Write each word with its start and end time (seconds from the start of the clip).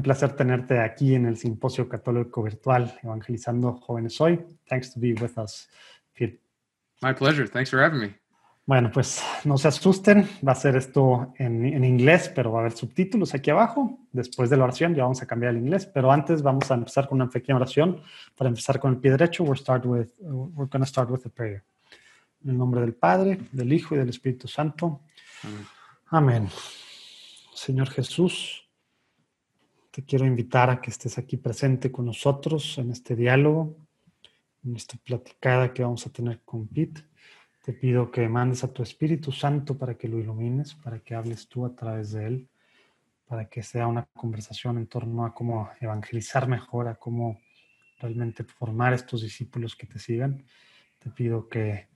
Un 0.00 0.04
placer 0.04 0.32
tenerte 0.32 0.80
aquí 0.80 1.14
en 1.14 1.26
el 1.26 1.36
Simposio 1.36 1.86
Católico 1.86 2.42
Virtual 2.42 2.98
Evangelizando 3.02 3.74
Jóvenes 3.74 4.18
Hoy. 4.18 4.40
Thanks 4.66 4.94
to 4.94 4.98
be 4.98 5.12
with 5.12 5.36
us, 5.36 5.68
Pete. 6.14 6.40
My 7.02 7.12
pleasure. 7.12 7.46
Thanks 7.46 7.68
for 7.68 7.82
having 7.82 8.00
me. 8.00 8.14
Bueno, 8.64 8.90
pues 8.90 9.22
no 9.44 9.58
se 9.58 9.68
asusten, 9.68 10.26
va 10.42 10.52
a 10.52 10.54
ser 10.54 10.76
esto 10.76 11.34
en, 11.36 11.66
en, 11.66 11.84
inglés, 11.84 12.32
pero 12.34 12.50
va 12.50 12.60
a 12.60 12.62
haber 12.62 12.72
subtítulos 12.72 13.34
aquí 13.34 13.50
abajo. 13.50 13.98
Después 14.10 14.48
de 14.48 14.56
la 14.56 14.64
oración 14.64 14.94
ya 14.94 15.02
vamos 15.02 15.20
a 15.20 15.26
cambiar 15.26 15.52
el 15.54 15.58
inglés, 15.58 15.84
pero 15.84 16.10
antes 16.10 16.40
vamos 16.40 16.70
a 16.70 16.74
empezar 16.76 17.06
con 17.06 17.20
una 17.20 17.28
pequeña 17.28 17.56
oración. 17.56 18.00
Para 18.34 18.48
empezar 18.48 18.80
con 18.80 18.94
el 18.94 19.00
pie 19.00 19.10
derecho, 19.10 19.44
we're, 19.44 19.60
start 19.60 19.84
with, 19.84 20.08
we're 20.18 20.70
going 20.70 20.80
to 20.80 20.86
start 20.86 21.10
with 21.10 21.26
a 21.26 21.28
prayer. 21.28 21.62
En 22.42 22.52
el 22.52 22.56
nombre 22.56 22.80
del 22.80 22.94
Padre, 22.94 23.38
del 23.52 23.70
Hijo 23.70 23.94
y 23.94 23.98
del 23.98 24.08
Espíritu 24.08 24.48
Santo. 24.48 25.02
Amén. 26.06 26.48
Señor 27.52 27.90
Jesús, 27.90 28.69
te 29.90 30.04
quiero 30.04 30.24
invitar 30.24 30.70
a 30.70 30.80
que 30.80 30.90
estés 30.90 31.18
aquí 31.18 31.36
presente 31.36 31.90
con 31.90 32.06
nosotros 32.06 32.78
en 32.78 32.90
este 32.90 33.16
diálogo, 33.16 33.76
en 34.64 34.76
esta 34.76 34.96
platicada 34.98 35.72
que 35.72 35.82
vamos 35.82 36.06
a 36.06 36.10
tener 36.10 36.42
con 36.44 36.68
Pete. 36.68 37.02
Te 37.64 37.72
pido 37.72 38.10
que 38.10 38.28
mandes 38.28 38.62
a 38.64 38.72
tu 38.72 38.82
Espíritu 38.82 39.32
Santo 39.32 39.76
para 39.76 39.96
que 39.96 40.08
lo 40.08 40.18
ilumines, 40.18 40.74
para 40.74 41.00
que 41.00 41.14
hables 41.14 41.48
tú 41.48 41.66
a 41.66 41.74
través 41.74 42.12
de 42.12 42.26
él, 42.26 42.48
para 43.26 43.48
que 43.48 43.62
sea 43.62 43.86
una 43.86 44.06
conversación 44.14 44.78
en 44.78 44.86
torno 44.86 45.26
a 45.26 45.34
cómo 45.34 45.70
evangelizar 45.80 46.48
mejor, 46.48 46.88
a 46.88 46.94
cómo 46.94 47.40
realmente 47.98 48.44
formar 48.44 48.94
estos 48.94 49.22
discípulos 49.22 49.76
que 49.76 49.86
te 49.86 49.98
sigan. 49.98 50.44
Te 50.98 51.10
pido 51.10 51.48
que, 51.48 51.88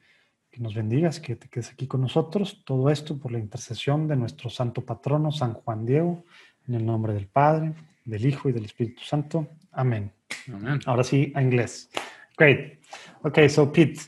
que 0.51 0.61
nos 0.61 0.75
bendigas, 0.75 1.21
que 1.21 1.37
te 1.37 1.49
quedes 1.49 1.71
aquí 1.71 1.87
con 1.87 2.01
nosotros. 2.01 2.63
Todo 2.65 2.91
esto 2.91 3.19
por 3.19 3.33
la 3.33 3.39
intercesión 3.39 4.07
de 4.07 4.17
nuestro 4.17 4.51
santo 4.51 4.85
patrono, 4.85 5.33
San 5.33 5.55
Juan 5.55 5.87
Diego, 5.87 6.25
en 6.69 6.75
el 6.75 6.85
nombre 6.85 7.13
del 7.15 7.27
Padre, 7.27 7.73
del 8.05 8.25
Hijo 8.27 8.49
y 8.49 8.53
del 8.53 8.65
Espíritu 8.65 9.03
Santo. 9.03 9.47
Amén. 9.73 10.11
Amen. 10.53 10.81
Ahora 10.87 11.03
sí, 11.05 11.33
a 11.35 11.43
inglés. 11.43 11.89
Great. 12.37 12.79
Okay, 13.25 13.49
so 13.49 13.67
Pete, 13.71 14.01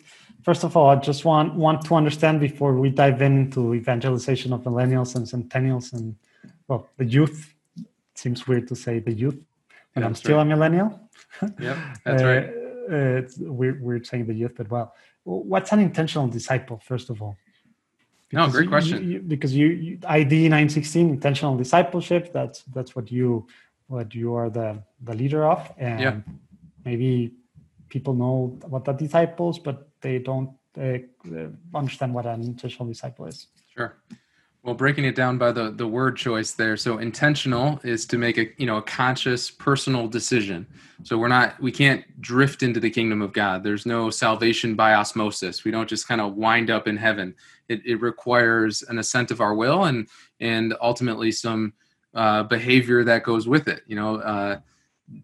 first 0.42 0.64
of 0.64 0.76
all, 0.76 0.90
I 0.90 1.00
just 1.00 1.24
want 1.24 1.54
want 1.54 1.82
to 1.86 1.94
understand 1.96 2.40
before 2.40 2.74
we 2.78 2.90
dive 2.90 3.22
into 3.22 3.74
evangelization 3.74 4.52
of 4.52 4.62
millennials 4.64 5.14
and 5.16 5.26
centennials 5.26 5.92
and 5.92 6.14
well, 6.68 6.88
the 6.98 7.04
youth. 7.04 7.54
It 7.78 7.86
seems 8.18 8.46
weird 8.48 8.66
to 8.68 8.74
say 8.76 8.98
the 9.00 9.12
youth, 9.12 9.34
and 9.94 10.02
Yeah, 10.02 10.06
I'm 10.06 10.14
still 10.14 10.36
right. 10.36 10.42
a 10.42 10.44
millennial. 10.44 11.00
Yep, 11.60 11.76
that's 12.04 12.22
Uh, 12.22 12.26
right. 12.26 12.48
uh, 12.90 13.18
it's 13.20 13.36
weird, 13.38 13.82
weird 13.82 14.06
saying 14.06 14.26
the 14.26 14.34
youth, 14.34 14.54
but 14.56 14.70
well, 14.70 14.92
what's 15.24 15.72
an 15.72 15.80
intentional 15.80 16.26
disciple, 16.28 16.80
first 16.82 17.10
of 17.10 17.20
all? 17.20 17.36
No, 18.32 18.48
great 18.50 18.68
question. 18.68 19.08
you- 19.08 19.20
because 19.20 19.54
you, 19.54 19.68
you 19.68 19.98
ID 20.06 20.48
nine 20.48 20.68
sixteen 20.68 21.10
intentional 21.10 21.56
discipleship. 21.56 22.32
That's 22.32 22.62
that's 22.74 22.96
what 22.96 23.10
you 23.12 23.46
what 23.88 24.14
you 24.14 24.34
are 24.34 24.50
the 24.50 24.82
the 25.02 25.14
leader 25.14 25.44
of, 25.48 25.72
and 25.78 26.00
Yeah. 26.00 26.16
maybe 26.84 27.32
people 27.88 28.14
know 28.14 28.58
what 28.68 28.84
the 28.84 28.92
disciples, 28.92 29.58
but 29.60 29.88
they 30.00 30.18
don't 30.18 30.50
uh, 30.76 30.98
understand 31.74 32.12
what 32.12 32.26
an 32.26 32.42
intentional 32.42 32.88
disciple 32.88 33.26
is. 33.26 33.46
Sure. 33.74 33.96
Well, 34.64 34.74
breaking 34.74 35.04
it 35.04 35.14
down 35.14 35.38
by 35.38 35.52
the 35.52 35.70
the 35.70 35.86
word 35.86 36.16
choice 36.16 36.50
there. 36.50 36.76
So 36.76 36.98
intentional 36.98 37.78
is 37.84 38.04
to 38.06 38.18
make 38.18 38.36
a 38.38 38.46
you 38.58 38.66
know 38.66 38.78
a 38.78 38.82
conscious 38.82 39.48
personal 39.48 40.08
decision. 40.08 40.66
So 41.04 41.16
we're 41.16 41.28
not 41.28 41.60
we 41.60 41.70
can't 41.70 42.02
drift 42.20 42.64
into 42.64 42.80
the 42.80 42.90
kingdom 42.90 43.22
of 43.22 43.32
God. 43.32 43.62
There's 43.62 43.86
no 43.86 44.10
salvation 44.10 44.74
by 44.74 44.94
osmosis. 44.94 45.62
We 45.62 45.70
don't 45.70 45.88
just 45.88 46.08
kind 46.08 46.20
of 46.20 46.34
wind 46.34 46.70
up 46.70 46.88
in 46.88 46.96
heaven. 46.96 47.36
It, 47.68 47.84
it 47.84 48.00
requires 48.00 48.82
an 48.82 48.98
assent 48.98 49.30
of 49.30 49.40
our 49.40 49.54
will 49.54 49.84
and 49.84 50.08
and 50.40 50.74
ultimately 50.80 51.32
some 51.32 51.72
uh, 52.14 52.44
behavior 52.44 53.04
that 53.04 53.24
goes 53.24 53.46
with 53.48 53.68
it. 53.68 53.82
You 53.86 53.96
know, 53.96 54.16
uh, 54.16 54.60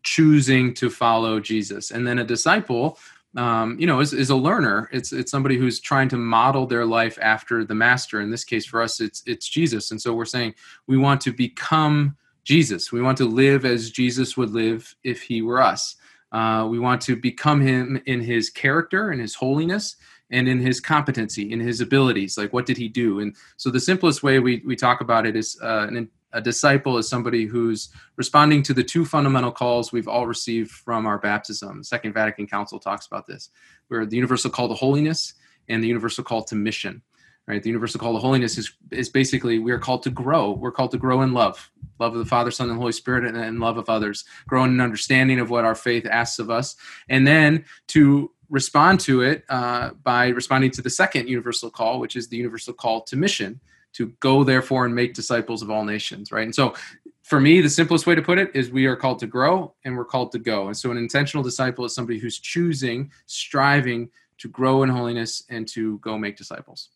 choosing 0.02 0.74
to 0.74 0.90
follow 0.90 1.40
Jesus, 1.40 1.90
and 1.90 2.06
then 2.06 2.18
a 2.18 2.24
disciple 2.24 2.98
um, 3.36 3.78
you 3.78 3.86
know, 3.86 4.00
is, 4.00 4.12
is 4.12 4.30
a 4.30 4.36
learner. 4.36 4.88
It's 4.92 5.12
it's 5.12 5.30
somebody 5.30 5.56
who's 5.56 5.80
trying 5.80 6.08
to 6.10 6.16
model 6.16 6.66
their 6.66 6.84
life 6.84 7.18
after 7.20 7.64
the 7.64 7.74
master. 7.74 8.20
In 8.20 8.30
this 8.30 8.44
case, 8.44 8.66
for 8.66 8.82
us, 8.82 9.00
it's 9.00 9.22
it's 9.26 9.48
Jesus. 9.48 9.90
And 9.90 10.00
so 10.00 10.12
we're 10.12 10.24
saying 10.24 10.54
we 10.86 10.98
want 10.98 11.20
to 11.22 11.32
become 11.32 12.16
Jesus. 12.44 12.92
We 12.92 13.00
want 13.00 13.16
to 13.18 13.24
live 13.24 13.64
as 13.64 13.90
Jesus 13.90 14.36
would 14.36 14.50
live 14.50 14.94
if 15.02 15.22
he 15.22 15.42
were 15.42 15.62
us. 15.62 15.96
Uh, 16.30 16.66
we 16.70 16.78
want 16.78 17.00
to 17.02 17.16
become 17.16 17.60
him 17.60 18.02
in 18.06 18.20
his 18.20 18.50
character 18.50 19.10
and 19.10 19.20
his 19.20 19.34
holiness 19.34 19.96
and 20.32 20.48
in 20.48 20.58
his 20.58 20.80
competency, 20.80 21.52
in 21.52 21.60
his 21.60 21.80
abilities. 21.80 22.36
Like 22.36 22.52
what 22.52 22.66
did 22.66 22.78
he 22.78 22.88
do? 22.88 23.20
And 23.20 23.36
so 23.56 23.70
the 23.70 23.78
simplest 23.78 24.22
way 24.22 24.40
we 24.40 24.62
we 24.66 24.74
talk 24.74 25.00
about 25.00 25.26
it 25.26 25.36
is 25.36 25.58
uh, 25.62 25.86
an, 25.88 26.08
a 26.32 26.40
disciple 26.40 26.98
is 26.98 27.08
somebody 27.08 27.44
who's 27.44 27.90
responding 28.16 28.62
to 28.64 28.74
the 28.74 28.82
two 28.82 29.04
fundamental 29.04 29.52
calls 29.52 29.92
we've 29.92 30.08
all 30.08 30.26
received 30.26 30.70
from 30.70 31.06
our 31.06 31.18
baptism. 31.18 31.78
The 31.78 31.84
Second 31.84 32.14
Vatican 32.14 32.46
Council 32.46 32.78
talks 32.78 33.06
about 33.06 33.26
this, 33.26 33.50
where 33.88 34.06
the 34.06 34.16
universal 34.16 34.50
call 34.50 34.68
to 34.68 34.74
holiness 34.74 35.34
and 35.68 35.82
the 35.82 35.88
universal 35.88 36.24
call 36.24 36.42
to 36.44 36.56
mission. 36.56 37.02
Right, 37.48 37.60
the 37.60 37.70
universal 37.70 37.98
call 37.98 38.14
to 38.14 38.20
holiness 38.20 38.56
is 38.56 38.72
is 38.92 39.08
basically 39.08 39.58
we 39.58 39.72
are 39.72 39.78
called 39.78 40.04
to 40.04 40.10
grow. 40.10 40.52
We're 40.52 40.70
called 40.70 40.92
to 40.92 40.96
grow 40.96 41.22
in 41.22 41.32
love, 41.32 41.72
love 41.98 42.12
of 42.12 42.20
the 42.20 42.24
Father, 42.24 42.52
Son, 42.52 42.70
and 42.70 42.78
Holy 42.78 42.92
Spirit, 42.92 43.24
and, 43.24 43.36
and 43.36 43.58
love 43.58 43.78
of 43.78 43.88
others. 43.88 44.24
Grow 44.46 44.62
in 44.62 44.70
an 44.70 44.80
understanding 44.80 45.40
of 45.40 45.50
what 45.50 45.64
our 45.64 45.74
faith 45.74 46.06
asks 46.06 46.38
of 46.38 46.50
us, 46.50 46.76
and 47.08 47.26
then 47.26 47.64
to 47.88 48.30
respond 48.52 49.00
to 49.00 49.22
it 49.22 49.44
uh, 49.48 49.90
by 50.04 50.28
responding 50.28 50.70
to 50.70 50.82
the 50.82 50.90
second 50.90 51.28
universal 51.28 51.70
call, 51.70 51.98
which 51.98 52.14
is 52.14 52.28
the 52.28 52.36
universal 52.36 52.74
call 52.74 53.00
to 53.00 53.16
mission, 53.16 53.58
to 53.94 54.08
go 54.20 54.44
therefore 54.44 54.84
and 54.84 54.94
make 54.94 55.14
disciples 55.14 55.62
of 55.62 55.70
all 55.70 55.84
nations. 55.84 56.30
Right, 56.30 56.44
and 56.44 56.54
so 56.54 56.74
for 57.22 57.40
me, 57.40 57.60
the 57.62 57.70
simplest 57.70 58.06
way 58.06 58.14
to 58.14 58.22
put 58.22 58.38
it 58.38 58.50
is 58.54 58.70
we 58.70 58.86
are 58.86 58.96
called 58.96 59.18
to 59.20 59.26
grow 59.26 59.74
and 59.84 59.96
we're 59.96 60.04
called 60.04 60.32
to 60.32 60.38
go. 60.38 60.66
And 60.66 60.76
so 60.76 60.90
an 60.90 60.98
intentional 60.98 61.42
disciple 61.42 61.84
is 61.84 61.94
somebody 61.94 62.18
who's 62.18 62.38
choosing, 62.38 63.10
striving 63.26 64.10
to 64.38 64.48
grow 64.48 64.82
in 64.82 64.90
holiness 64.90 65.44
and 65.48 65.66
to 65.68 65.98
go 65.98 66.18
make 66.18 66.36
disciples. 66.36 66.90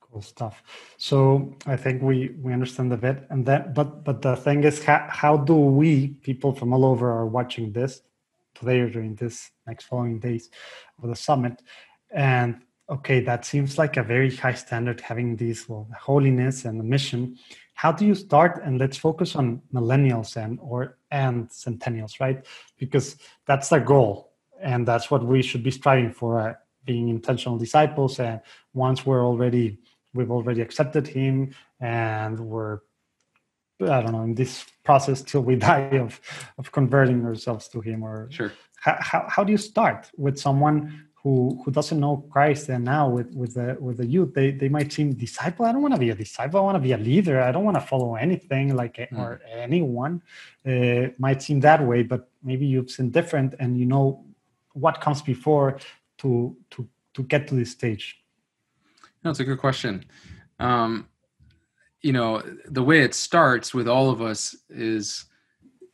Cool 0.00 0.22
stuff. 0.22 0.62
So 0.96 1.54
I 1.66 1.76
think 1.76 2.02
we 2.02 2.34
we 2.42 2.52
understand 2.52 2.92
a 2.92 2.96
bit, 2.96 3.26
and 3.30 3.44
that 3.46 3.74
but 3.74 4.04
but 4.04 4.22
the 4.22 4.36
thing 4.36 4.64
is, 4.64 4.82
how 4.82 5.06
how 5.08 5.36
do 5.36 5.54
we 5.54 6.08
people 6.28 6.52
from 6.52 6.72
all 6.72 6.84
over 6.84 7.10
are 7.10 7.26
watching 7.26 7.72
this 7.72 8.02
today 8.54 8.88
during 8.88 9.14
this 9.16 9.50
next 9.66 9.84
following 9.84 10.18
days 10.18 10.50
of 11.02 11.08
the 11.08 11.16
summit, 11.16 11.62
and 12.10 12.62
okay, 12.88 13.20
that 13.20 13.44
seems 13.44 13.78
like 13.78 13.96
a 13.96 14.02
very 14.02 14.34
high 14.34 14.54
standard 14.54 15.00
having 15.00 15.36
these 15.36 15.68
well 15.68 15.88
holiness 15.98 16.64
and 16.64 16.78
the 16.78 16.84
mission. 16.84 17.36
How 17.74 17.90
do 17.92 18.06
you 18.06 18.14
start? 18.14 18.62
And 18.64 18.78
let's 18.78 18.96
focus 18.96 19.34
on 19.34 19.62
millennials 19.72 20.36
and 20.36 20.58
or 20.60 20.98
and 21.10 21.48
centennials, 21.50 22.20
right? 22.20 22.46
Because 22.78 23.16
that's 23.46 23.68
the 23.68 23.78
goal, 23.78 24.32
and 24.60 24.86
that's 24.86 25.10
what 25.10 25.24
we 25.24 25.42
should 25.42 25.62
be 25.62 25.70
striving 25.70 26.12
for. 26.12 26.38
Uh, 26.38 26.54
being 26.84 27.08
intentional 27.08 27.58
disciples 27.58 28.18
and 28.20 28.40
once 28.72 29.06
we're 29.06 29.24
already 29.24 29.78
we've 30.14 30.30
already 30.30 30.60
accepted 30.60 31.06
him 31.06 31.54
and 31.80 32.38
we're 32.38 32.80
i 33.90 34.00
don't 34.02 34.12
know 34.12 34.22
in 34.22 34.34
this 34.34 34.64
process 34.84 35.22
till 35.22 35.42
we 35.42 35.54
die 35.70 35.98
of 36.06 36.20
of 36.58 36.70
converting 36.72 37.24
ourselves 37.24 37.68
to 37.68 37.80
him 37.80 38.02
or 38.02 38.28
Sure. 38.30 38.52
how, 38.84 38.96
how, 39.00 39.20
how 39.28 39.42
do 39.44 39.52
you 39.52 39.58
start 39.58 40.10
with 40.16 40.36
someone 40.38 41.06
who 41.22 41.58
who 41.64 41.70
doesn't 41.70 42.00
know 42.00 42.14
christ 42.30 42.68
and 42.68 42.84
now 42.84 43.08
with 43.08 43.30
with 43.34 43.54
the 43.54 43.68
with 43.80 43.96
the 43.96 44.06
youth 44.06 44.30
they 44.34 44.50
they 44.50 44.68
might 44.68 44.92
seem 44.92 45.08
disciple 45.14 45.64
i 45.66 45.72
don't 45.72 45.80
want 45.86 45.94
to 45.94 46.00
be 46.06 46.10
a 46.10 46.14
disciple 46.14 46.60
i 46.60 46.62
want 46.62 46.76
to 46.80 46.86
be 46.88 46.92
a 46.92 46.98
leader 47.10 47.40
i 47.40 47.50
don't 47.50 47.64
want 47.64 47.76
to 47.80 47.86
follow 47.92 48.14
anything 48.26 48.66
like 48.76 48.96
Mm. 48.96 49.18
or 49.22 49.40
anyone 49.66 50.22
uh, 50.70 51.04
might 51.18 51.40
seem 51.46 51.58
that 51.60 51.80
way 51.90 52.02
but 52.02 52.28
maybe 52.42 52.64
you've 52.72 52.90
seen 52.90 53.08
different 53.10 53.50
and 53.60 53.70
you 53.80 53.86
know 53.86 54.04
what 54.84 55.00
comes 55.00 55.20
before 55.22 55.78
to 56.18 56.54
to 56.72 56.78
to 57.14 57.22
get 57.32 57.42
to 57.48 57.54
this 57.60 57.70
stage 57.78 58.06
No, 59.22 59.30
it's 59.30 59.40
a 59.40 59.44
good 59.50 59.58
question. 59.66 60.04
Um, 60.66 61.08
you 62.04 62.12
know, 62.12 62.42
the 62.66 62.82
way 62.82 63.00
it 63.00 63.14
starts 63.14 63.72
with 63.72 63.88
all 63.88 64.10
of 64.10 64.20
us 64.20 64.54
is 64.68 65.24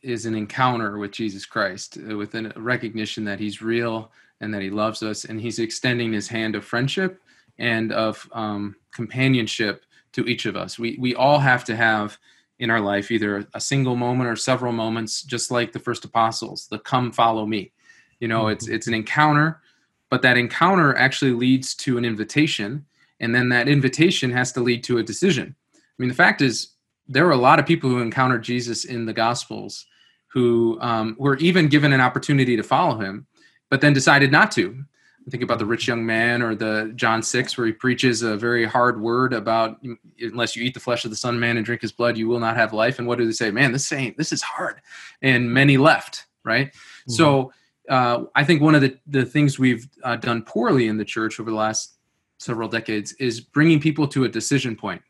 is 0.01 0.25
an 0.25 0.35
encounter 0.35 0.97
with 0.97 1.11
Jesus 1.11 1.45
Christ, 1.45 1.97
uh, 1.97 2.17
with 2.17 2.35
a 2.35 2.51
recognition 2.57 3.23
that 3.25 3.39
He's 3.39 3.61
real 3.61 4.11
and 4.41 4.53
that 4.53 4.61
He 4.61 4.69
loves 4.69 5.03
us, 5.03 5.23
and 5.23 5.39
He's 5.39 5.59
extending 5.59 6.11
His 6.11 6.27
hand 6.27 6.55
of 6.55 6.65
friendship 6.65 7.21
and 7.59 7.93
of 7.93 8.27
um, 8.33 8.75
companionship 8.93 9.85
to 10.11 10.25
each 10.25 10.45
of 10.45 10.57
us. 10.57 10.77
We 10.77 10.97
we 10.99 11.15
all 11.15 11.39
have 11.39 11.63
to 11.65 11.77
have 11.77 12.17
in 12.59 12.69
our 12.69 12.81
life 12.81 13.09
either 13.09 13.47
a 13.53 13.61
single 13.61 13.95
moment 13.95 14.29
or 14.29 14.35
several 14.35 14.73
moments, 14.73 15.23
just 15.23 15.49
like 15.49 15.71
the 15.71 15.79
first 15.79 16.03
apostles, 16.03 16.67
the 16.69 16.79
"Come, 16.79 17.13
follow 17.13 17.45
me." 17.45 17.71
You 18.19 18.27
know, 18.27 18.49
it's 18.49 18.67
it's 18.67 18.87
an 18.87 18.93
encounter, 18.93 19.61
but 20.09 20.23
that 20.23 20.37
encounter 20.37 20.93
actually 20.93 21.31
leads 21.31 21.73
to 21.75 21.97
an 21.97 22.03
invitation 22.03 22.85
and 23.21 23.33
then 23.35 23.49
that 23.49 23.69
invitation 23.69 24.31
has 24.31 24.51
to 24.51 24.61
lead 24.61 24.83
to 24.83 24.97
a 24.97 25.03
decision. 25.03 25.55
I 26.01 26.03
mean, 26.03 26.09
the 26.09 26.15
fact 26.15 26.41
is, 26.41 26.69
there 27.07 27.27
are 27.27 27.31
a 27.31 27.37
lot 27.37 27.59
of 27.59 27.67
people 27.67 27.87
who 27.87 27.99
encountered 27.99 28.41
Jesus 28.41 28.85
in 28.85 29.05
the 29.05 29.13
Gospels 29.13 29.85
who 30.29 30.79
um, 30.81 31.15
were 31.19 31.37
even 31.37 31.67
given 31.67 31.93
an 31.93 32.01
opportunity 32.01 32.55
to 32.55 32.63
follow 32.63 32.97
him, 32.97 33.27
but 33.69 33.81
then 33.81 33.93
decided 33.93 34.31
not 34.31 34.49
to. 34.53 34.83
I 35.27 35.29
think 35.29 35.43
about 35.43 35.59
the 35.59 35.65
rich 35.67 35.87
young 35.87 36.03
man 36.03 36.41
or 36.41 36.55
the 36.55 36.91
John 36.95 37.21
6 37.21 37.55
where 37.55 37.67
he 37.67 37.73
preaches 37.73 38.23
a 38.23 38.35
very 38.35 38.65
hard 38.65 38.99
word 38.99 39.31
about 39.31 39.79
unless 40.19 40.55
you 40.55 40.63
eat 40.63 40.73
the 40.73 40.79
flesh 40.79 41.05
of 41.05 41.11
the 41.11 41.17
son 41.17 41.39
man 41.39 41.57
and 41.57 41.63
drink 41.63 41.83
his 41.83 41.91
blood 41.91 42.17
you 42.17 42.27
will 42.27 42.39
not 42.39 42.57
have 42.57 42.73
life 42.73 42.97
and 42.97 43.07
what 43.07 43.19
do 43.19 43.25
they 43.27 43.31
say 43.31 43.51
man 43.51 43.71
this 43.71 43.91
ain't 43.91 44.17
this 44.17 44.31
is 44.31 44.41
hard 44.41 44.81
and 45.21 45.53
many 45.53 45.77
left 45.77 46.25
right 46.43 46.69
mm-hmm. 46.73 47.11
so 47.11 47.53
uh, 47.87 48.23
I 48.33 48.43
think 48.43 48.63
one 48.63 48.73
of 48.73 48.81
the, 48.81 48.97
the 49.05 49.23
things 49.23 49.59
we've 49.59 49.87
uh, 50.03 50.15
done 50.15 50.41
poorly 50.41 50.87
in 50.87 50.97
the 50.97 51.05
church 51.05 51.39
over 51.39 51.51
the 51.51 51.55
last 51.55 51.97
several 52.39 52.67
decades 52.67 53.13
is 53.13 53.39
bringing 53.39 53.79
people 53.79 54.07
to 54.07 54.23
a 54.23 54.29
decision 54.29 54.75
point. 54.75 55.03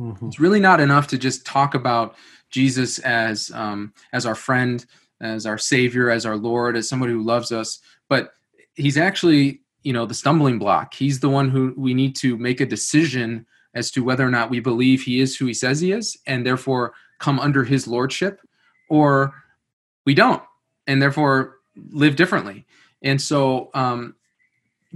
Mm-hmm. 0.00 0.28
It's 0.28 0.40
really 0.40 0.60
not 0.60 0.80
enough 0.80 1.06
to 1.08 1.18
just 1.18 1.44
talk 1.44 1.74
about 1.74 2.16
Jesus 2.48 2.98
as 3.00 3.50
um, 3.54 3.92
as 4.12 4.24
our 4.24 4.34
friend, 4.34 4.84
as 5.20 5.44
our 5.44 5.58
Savior, 5.58 6.10
as 6.10 6.24
our 6.24 6.36
Lord, 6.36 6.76
as 6.76 6.88
somebody 6.88 7.12
who 7.12 7.22
loves 7.22 7.52
us, 7.52 7.80
but 8.08 8.32
He's 8.74 8.96
actually 8.96 9.60
you 9.82 9.92
know 9.92 10.06
the 10.06 10.14
stumbling 10.14 10.58
block. 10.58 10.94
He's 10.94 11.20
the 11.20 11.28
one 11.28 11.50
who 11.50 11.74
we 11.76 11.92
need 11.92 12.16
to 12.16 12.36
make 12.38 12.60
a 12.60 12.66
decision 12.66 13.46
as 13.74 13.90
to 13.92 14.02
whether 14.02 14.26
or 14.26 14.30
not 14.30 14.50
we 14.50 14.60
believe 14.60 15.02
He 15.02 15.20
is 15.20 15.36
who 15.36 15.46
He 15.46 15.54
says 15.54 15.80
He 15.80 15.92
is, 15.92 16.16
and 16.26 16.46
therefore 16.46 16.94
come 17.18 17.38
under 17.38 17.62
His 17.62 17.86
lordship, 17.86 18.40
or 18.88 19.34
we 20.06 20.14
don't, 20.14 20.42
and 20.86 21.02
therefore 21.02 21.58
live 21.90 22.16
differently. 22.16 22.66
And 23.02 23.20
so, 23.20 23.70
um, 23.74 24.14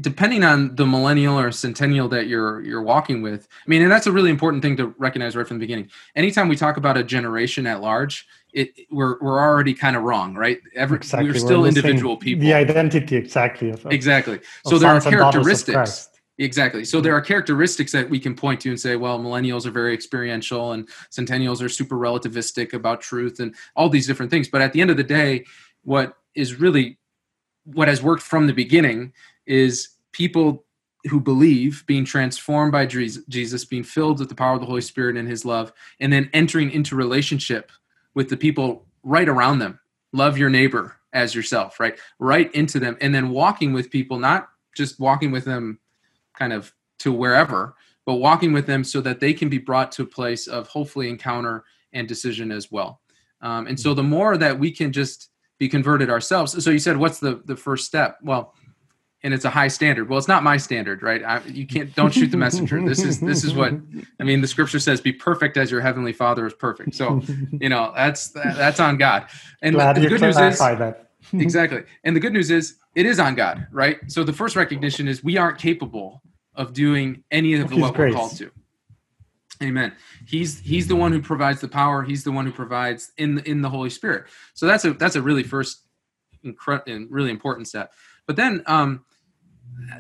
depending 0.01 0.43
on 0.43 0.75
the 0.75 0.87
millennial 0.87 1.39
or 1.39 1.53
centennial 1.53 2.09
that 2.09 2.27
you're 2.27 2.61
you're 2.63 2.83
walking 2.83 3.23
with, 3.23 3.49
I 3.53 3.69
mean, 3.69 3.83
and 3.83 3.91
that's 3.91 4.07
a 4.07 4.13
really 4.13 4.31
important 4.31 4.63
thing 4.63 4.77
to 4.79 4.89
recognize 4.99 5.37
right 5.37 5.47
from 5.47 5.59
the 5.59 5.65
beginning. 5.65 5.91
Anytime 6.17 6.49
we 6.49 6.57
talk 6.57 6.77
about 6.77 6.97
a 6.97 7.05
generation 7.05 7.67
at 7.67 7.81
large, 7.81 8.27
it 8.53 8.73
we're 8.91 9.19
we're 9.21 9.41
already 9.41 9.75
kind 9.75 9.97
of 9.97 10.03
wrong, 10.03 10.35
right? 10.35 10.59
Every, 10.75 10.97
exactly. 10.97 11.31
We're 11.31 11.39
still 11.39 11.63
we're 11.63 11.69
individual 11.69 12.17
people. 12.17 12.43
The 12.43 12.55
identity, 12.55 13.17
exactly. 13.17 13.71
Of, 13.71 13.87
exactly. 13.87 14.41
So 14.67 14.79
there 14.79 14.91
are 14.91 15.01
characteristics. 15.01 16.11
Exactly. 16.39 16.85
So 16.85 17.01
there 17.01 17.15
are 17.15 17.21
characteristics 17.21 17.93
that 17.93 18.11
we 18.11 18.19
can 18.19 18.35
point 18.35 18.61
to 18.63 18.69
and 18.69 18.81
say, 18.81 18.97
well, 18.97 19.21
millennials 19.21 19.67
are 19.67 19.71
very 19.71 19.95
experiential 19.95 20.73
and 20.73 20.89
centennials 21.09 21.63
are 21.63 21.69
super 21.69 21.95
relativistic 21.95 22.73
about 22.73 23.01
truth 23.01 23.39
and 23.39 23.55
all 23.77 23.89
these 23.89 24.09
different 24.09 24.33
things. 24.33 24.49
But 24.49 24.61
at 24.61 24.73
the 24.73 24.81
end 24.81 24.91
of 24.91 24.97
the 24.97 25.05
day, 25.05 25.45
what 25.85 26.17
is 26.35 26.59
really 26.59 26.99
what 27.65 27.87
has 27.87 28.03
worked 28.03 28.23
from 28.23 28.49
the 28.49 28.53
beginning 28.53 29.13
is 29.47 29.91
people 30.13 30.65
who 31.11 31.21
believe 31.21 31.85
being 31.87 32.05
transformed 32.05 32.73
by 32.73 32.87
Jesus, 32.87 33.65
being 33.65 33.83
filled 33.83 34.19
with 34.19 34.29
the 34.29 34.35
power 34.35 34.55
of 34.55 34.61
the 34.61 34.67
Holy 34.67 34.81
Spirit 34.81 35.17
and 35.17 35.29
his 35.29 35.45
love, 35.45 35.73
and 36.01 36.13
then 36.13 36.31
entering 36.33 36.71
into 36.71 36.97
relationship 36.97 37.71
with 38.15 38.29
the 38.29 38.37
people 38.37 38.87
right 39.03 39.29
around 39.29 39.59
them. 39.59 39.79
Love 40.13 40.39
your 40.39 40.49
neighbor 40.49 40.97
as 41.13 41.35
yourself, 41.35 41.79
right? 41.79 41.99
Right 42.19 42.53
into 42.55 42.79
them, 42.81 42.97
and 43.01 43.15
then 43.15 43.31
walking 43.31 43.73
with 43.73 43.91
people, 43.91 44.19
not 44.19 44.49
just 44.75 44.99
walking 44.99 45.31
with 45.31 45.45
them 45.45 45.79
kind 46.33 46.53
of 46.53 46.73
to 47.01 47.13
wherever, 47.13 47.75
but 48.07 48.15
walking 48.15 48.53
with 48.53 48.67
them 48.67 48.83
so 48.83 49.01
that 49.01 49.21
they 49.21 49.35
can 49.35 49.49
be 49.49 49.59
brought 49.59 49.93
to 49.93 50.03
a 50.03 50.07
place 50.07 50.47
of 50.47 50.69
hopefully 50.69 51.09
encounter 51.09 51.65
and 51.93 52.09
decision 52.09 52.51
as 52.51 52.73
well. 52.73 53.01
Um, 53.41 53.67
and 53.67 53.79
so 53.79 53.95
the 53.95 54.03
more 54.03 54.37
that 54.37 54.59
we 54.59 54.71
can 54.71 54.91
just 54.91 55.31
be 55.59 55.69
converted 55.69 56.11
ourselves. 56.11 56.63
So 56.65 56.71
you 56.71 56.79
said, 56.79 56.97
what's 56.97 57.21
the 57.21 57.43
the 57.45 57.57
first 57.57 57.87
step? 57.87 58.19
Well, 58.23 58.55
and 59.25 59.33
it's 59.33 59.47
a 59.47 59.51
high 59.51 59.69
standard. 59.69 60.09
Well, 60.09 60.19
it's 60.19 60.29
not 60.29 60.43
my 60.43 60.59
standard, 60.59 61.03
right? 61.03 61.25
I, 61.25 61.41
you 61.47 61.67
can't 61.67 61.93
don't 61.95 62.13
shoot 62.13 62.31
the 62.31 62.37
messenger. 62.37 62.81
This 62.87 63.03
is 63.03 63.21
this 63.21 63.43
is 63.43 63.55
what 63.55 63.73
I 64.21 64.23
mean. 64.23 64.43
The 64.43 64.47
scripture 64.47 64.79
says, 64.79 65.01
"Be 65.01 65.13
perfect 65.13 65.57
as 65.57 65.71
your 65.71 65.81
heavenly 65.81 66.13
Father 66.13 66.47
is 66.47 66.53
perfect." 66.53 66.95
So, 66.95 67.23
you 67.51 67.71
know, 67.71 67.91
that's 67.97 68.29
that's 68.29 68.79
on 68.79 68.99
God. 68.99 69.27
And 69.63 69.75
Glad 69.75 69.97
the 69.97 70.03
good 70.03 70.21
news 70.21 70.39
is 70.39 70.59
that. 70.59 71.09
exactly. 71.33 71.85
And 72.05 72.15
the 72.15 72.21
good 72.21 72.35
news 72.35 72.51
is 72.51 72.77
it 72.95 73.07
is 73.07 73.19
on 73.19 73.35
God, 73.35 73.67
right? 73.73 73.99
So 74.09 74.25
the 74.25 74.33
first 74.33 74.57
recognition 74.57 75.09
is 75.09 75.25
we 75.25 75.39
aren't 75.39 75.59
capable 75.59 76.23
of 76.55 76.75
doing 76.75 77.25
any 77.31 77.55
of 77.55 77.71
the, 77.71 77.79
what 77.79 77.95
grace. 77.95 78.13
we're 78.13 78.19
called 78.19 78.37
to. 78.37 78.51
Amen. 79.63 79.93
He's 80.27 80.61
he's 80.61 80.87
the 80.87 80.97
one 80.97 81.13
who 81.13 81.23
provides 81.23 81.63
the 81.63 81.69
power. 81.69 82.03
He's 82.03 82.25
the 82.25 82.33
one 82.33 82.45
who 82.45 82.53
provides 82.53 83.13
in 83.17 83.39
in 83.41 83.63
the 83.63 83.71
Holy 83.71 83.89
Spirit. 83.89 84.27
So 84.53 84.67
that's 84.67 84.85
a 84.85 84.93
that's 84.93 85.17
a 85.17 85.23
really 85.23 85.45
first 85.45 85.81
and 86.43 87.11
really 87.11 87.31
important 87.31 87.69
step. 87.69 87.95
But 88.27 88.37
then 88.37 88.63
um, 88.67 89.05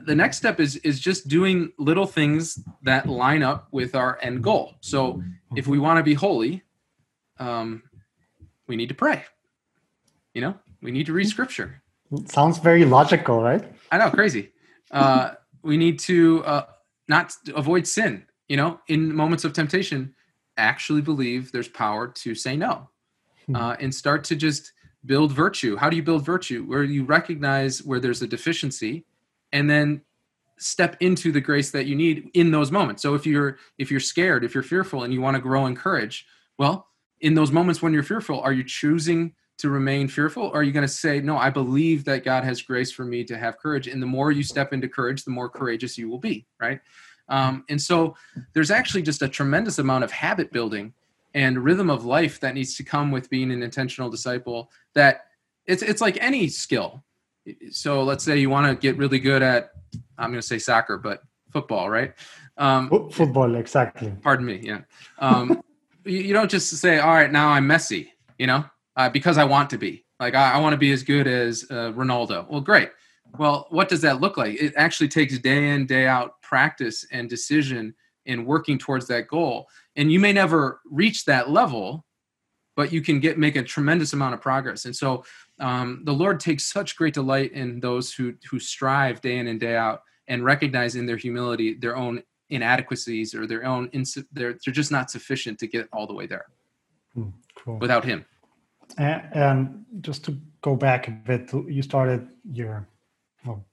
the 0.04 0.14
next 0.14 0.36
step 0.36 0.60
is 0.60 0.76
is 0.76 1.00
just 1.00 1.28
doing 1.28 1.72
little 1.78 2.06
things 2.06 2.58
that 2.82 3.08
line 3.08 3.42
up 3.42 3.68
with 3.72 3.94
our 3.94 4.18
end 4.22 4.42
goal. 4.42 4.74
So 4.80 5.22
if 5.56 5.66
we 5.66 5.78
want 5.78 5.98
to 5.98 6.02
be 6.02 6.14
holy, 6.14 6.62
um, 7.38 7.82
we 8.66 8.76
need 8.76 8.88
to 8.88 8.94
pray. 8.94 9.24
You 10.34 10.42
know, 10.42 10.54
we 10.82 10.90
need 10.90 11.06
to 11.06 11.12
read 11.12 11.28
Scripture. 11.28 11.82
sounds 12.26 12.58
very 12.58 12.84
logical, 12.84 13.42
right? 13.42 13.64
I 13.90 13.98
know, 13.98 14.10
crazy. 14.10 14.52
Uh, 14.90 15.34
we 15.62 15.76
need 15.76 15.98
to 16.00 16.44
uh, 16.44 16.66
not 17.08 17.34
avoid 17.54 17.86
sin 17.86 18.26
you 18.48 18.56
know, 18.56 18.80
in 18.88 19.14
moments 19.14 19.44
of 19.44 19.52
temptation, 19.52 20.14
actually 20.56 21.00
believe 21.00 21.50
there's 21.52 21.68
power 21.68 22.08
to 22.08 22.34
say 22.34 22.56
no 22.56 22.88
hmm. 23.46 23.56
uh, 23.56 23.74
and 23.80 23.94
start 23.94 24.24
to 24.24 24.36
just 24.36 24.72
build 25.04 25.32
virtue. 25.32 25.76
How 25.76 25.90
do 25.90 25.96
you 25.96 26.02
build 26.02 26.24
virtue? 26.24 26.64
Where 26.64 26.84
you 26.84 27.04
recognize 27.04 27.82
where 27.82 28.00
there's 28.00 28.22
a 28.22 28.26
deficiency 28.26 29.04
and 29.54 29.70
then 29.70 30.02
step 30.58 30.96
into 31.00 31.32
the 31.32 31.40
grace 31.40 31.70
that 31.70 31.86
you 31.86 31.96
need 31.96 32.30
in 32.34 32.50
those 32.50 32.70
moments. 32.70 33.02
So 33.02 33.14
if 33.14 33.24
you're 33.24 33.56
if 33.78 33.90
you're 33.90 34.00
scared, 34.00 34.44
if 34.44 34.52
you're 34.52 34.62
fearful 34.62 35.04
and 35.04 35.14
you 35.14 35.22
want 35.22 35.36
to 35.36 35.40
grow 35.40 35.64
in 35.64 35.74
courage, 35.74 36.26
well, 36.58 36.88
in 37.20 37.34
those 37.34 37.50
moments 37.50 37.80
when 37.80 37.94
you're 37.94 38.02
fearful, 38.02 38.40
are 38.40 38.52
you 38.52 38.64
choosing 38.64 39.34
to 39.56 39.70
remain 39.70 40.08
fearful 40.08 40.50
are 40.52 40.64
you 40.64 40.72
going 40.72 40.84
to 40.84 40.92
say 40.92 41.20
no 41.20 41.38
i 41.38 41.48
believe 41.48 42.04
that 42.04 42.24
god 42.24 42.42
has 42.42 42.60
grace 42.60 42.90
for 42.90 43.04
me 43.04 43.22
to 43.22 43.38
have 43.38 43.56
courage 43.56 43.86
and 43.86 44.02
the 44.02 44.06
more 44.06 44.32
you 44.32 44.42
step 44.42 44.72
into 44.72 44.88
courage 44.88 45.22
the 45.22 45.30
more 45.30 45.48
courageous 45.48 45.96
you 45.96 46.10
will 46.10 46.18
be 46.18 46.44
right 46.58 46.80
um, 47.28 47.64
and 47.68 47.80
so 47.80 48.16
there's 48.52 48.72
actually 48.72 49.02
just 49.02 49.22
a 49.22 49.28
tremendous 49.28 49.78
amount 49.78 50.02
of 50.02 50.10
habit 50.10 50.50
building 50.50 50.92
and 51.34 51.64
rhythm 51.64 51.90
of 51.90 52.04
life 52.04 52.40
that 52.40 52.54
needs 52.54 52.76
to 52.76 52.82
come 52.82 53.10
with 53.10 53.28
being 53.28 53.50
an 53.50 53.62
intentional 53.62 54.08
disciple 54.08 54.70
that 54.94 55.26
it's 55.66 55.82
it's 55.82 56.00
like 56.00 56.18
any 56.20 56.48
skill. 56.48 57.02
So 57.70 58.02
let's 58.02 58.24
say 58.24 58.38
you 58.38 58.50
want 58.50 58.66
to 58.68 58.74
get 58.74 58.96
really 58.96 59.18
good 59.18 59.42
at 59.42 59.70
I'm 60.18 60.30
going 60.30 60.40
to 60.40 60.46
say 60.46 60.58
soccer, 60.58 60.98
but 60.98 61.22
football, 61.50 61.90
right? 61.90 62.14
Um, 62.56 63.10
football, 63.10 63.54
exactly. 63.56 64.14
Pardon 64.22 64.46
me. 64.46 64.60
Yeah. 64.62 64.80
Um, 65.18 65.62
you, 66.04 66.18
you, 66.18 66.32
don't 66.32 66.50
just 66.50 66.70
say, 66.76 66.98
"All 66.98 67.12
right, 67.12 67.30
now 67.30 67.48
I'm 67.48 67.66
Messi," 67.68 68.08
you 68.38 68.46
know, 68.46 68.64
uh, 68.96 69.08
because 69.08 69.38
I 69.38 69.44
want 69.44 69.70
to 69.70 69.78
be. 69.78 70.04
Like 70.20 70.34
I, 70.34 70.52
I 70.52 70.58
want 70.58 70.72
to 70.72 70.78
be 70.78 70.92
as 70.92 71.02
good 71.02 71.26
as 71.26 71.64
uh, 71.70 71.92
Ronaldo. 71.92 72.48
Well, 72.48 72.60
great. 72.60 72.90
Well, 73.38 73.66
what 73.70 73.88
does 73.88 74.00
that 74.02 74.20
look 74.20 74.36
like? 74.36 74.60
It 74.60 74.72
actually 74.76 75.08
takes 75.08 75.38
day 75.38 75.70
in, 75.70 75.86
day 75.86 76.06
out 76.06 76.40
practice 76.42 77.04
and 77.10 77.28
decision 77.28 77.94
in 78.26 78.44
working 78.44 78.78
towards 78.78 79.08
that 79.08 79.26
goal. 79.28 79.66
And 79.96 80.12
you 80.12 80.20
may 80.20 80.32
never 80.32 80.80
reach 80.88 81.24
that 81.24 81.50
level, 81.50 82.04
but 82.76 82.92
you 82.92 83.02
can 83.02 83.18
get 83.18 83.38
make 83.38 83.56
a 83.56 83.62
tremendous 83.62 84.12
amount 84.12 84.34
of 84.34 84.40
progress. 84.40 84.84
And 84.84 84.94
so 84.94 85.24
um, 85.60 86.02
the 86.04 86.12
Lord 86.12 86.40
takes 86.40 86.64
such 86.64 86.96
great 86.96 87.14
delight 87.14 87.52
in 87.52 87.80
those 87.80 88.12
who 88.12 88.34
who 88.50 88.58
strive 88.58 89.20
day 89.20 89.38
in 89.38 89.46
and 89.46 89.60
day 89.60 89.76
out 89.76 90.02
and 90.26 90.44
recognize 90.44 90.96
in 90.96 91.06
their 91.06 91.16
humility 91.16 91.74
their 91.74 91.96
own 91.96 92.22
inadequacies 92.50 93.34
or 93.34 93.46
their 93.46 93.64
own 93.64 93.88
ins- 93.92 94.18
they're 94.32 94.56
they're 94.64 94.74
just 94.74 94.90
not 94.92 95.10
sufficient 95.10 95.58
to 95.58 95.66
get 95.66 95.88
all 95.92 96.06
the 96.06 96.14
way 96.14 96.26
there 96.26 96.46
hmm, 97.14 97.28
cool. 97.56 97.78
without 97.78 98.04
Him. 98.04 98.24
And, 98.98 99.22
and 99.32 99.84
just 100.00 100.24
to 100.24 100.38
go 100.60 100.76
back 100.76 101.08
a 101.08 101.10
bit, 101.10 101.52
you 101.52 101.82
started 101.82 102.28
your 102.52 102.86
well, 103.46 103.64